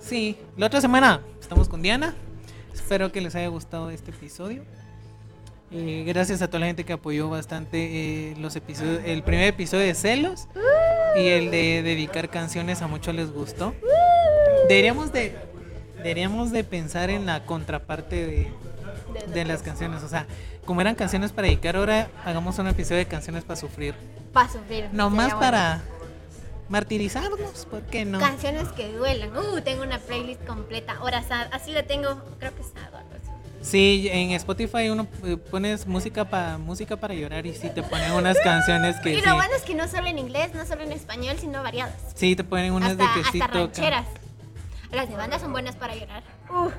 [0.01, 2.15] Sí, la otra semana estamos con Diana.
[2.75, 4.65] Espero que les haya gustado este episodio.
[5.71, 9.85] Eh, gracias a toda la gente que apoyó bastante eh, los episodios, el primer episodio
[9.87, 10.49] de Celos
[11.15, 13.75] y el de dedicar canciones a muchos les gustó.
[14.71, 15.37] Deberíamos de
[15.97, 18.53] deberíamos de pensar en la contraparte de,
[19.35, 20.27] de las canciones, o sea,
[20.65, 23.95] como eran canciones para dedicar ahora hagamos un episodio de canciones para sufrir,
[24.33, 24.89] Para sufrir.
[24.93, 25.51] no más sería bueno.
[25.51, 25.83] para
[26.69, 28.21] martirizarnos, ¿por qué no?
[28.21, 29.37] Canciones que duelan.
[29.37, 30.99] Uh, tengo una playlist completa.
[31.01, 31.25] Ahora.
[31.51, 32.23] Así la tengo.
[32.39, 32.79] Creo que así.
[33.63, 38.13] Sí, en Spotify uno eh, pones música para música para llorar y sí te ponen
[38.13, 40.83] unas canciones que Y sí, lo bueno es que no solo en inglés, no solo
[40.83, 41.95] en español, sino variadas.
[42.15, 44.05] sí te ponen unas hasta, de que sí hasta tocan.
[44.93, 46.23] Las de banda son buenas para llorar.
[46.51, 46.71] Uh.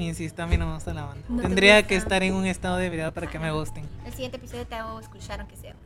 [0.00, 1.24] Insisto, a mí no me gusta la banda.
[1.28, 3.84] ¿No te Tendría que estar en un estado de ebriedad para que me gusten.
[4.04, 5.74] El siguiente episodio te hago escuchar aunque sea.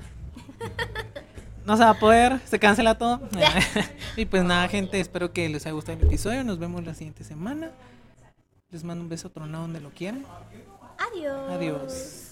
[1.66, 3.20] No se va a poder, se cancela todo.
[4.16, 6.43] y pues nada, gente, espero que les haya gustado el episodio.
[6.43, 7.70] Nos vemos la siguiente semana.
[8.70, 10.24] Les mando un beso tronado donde lo quieran.
[10.99, 11.51] Adiós.
[11.51, 12.30] Adiós.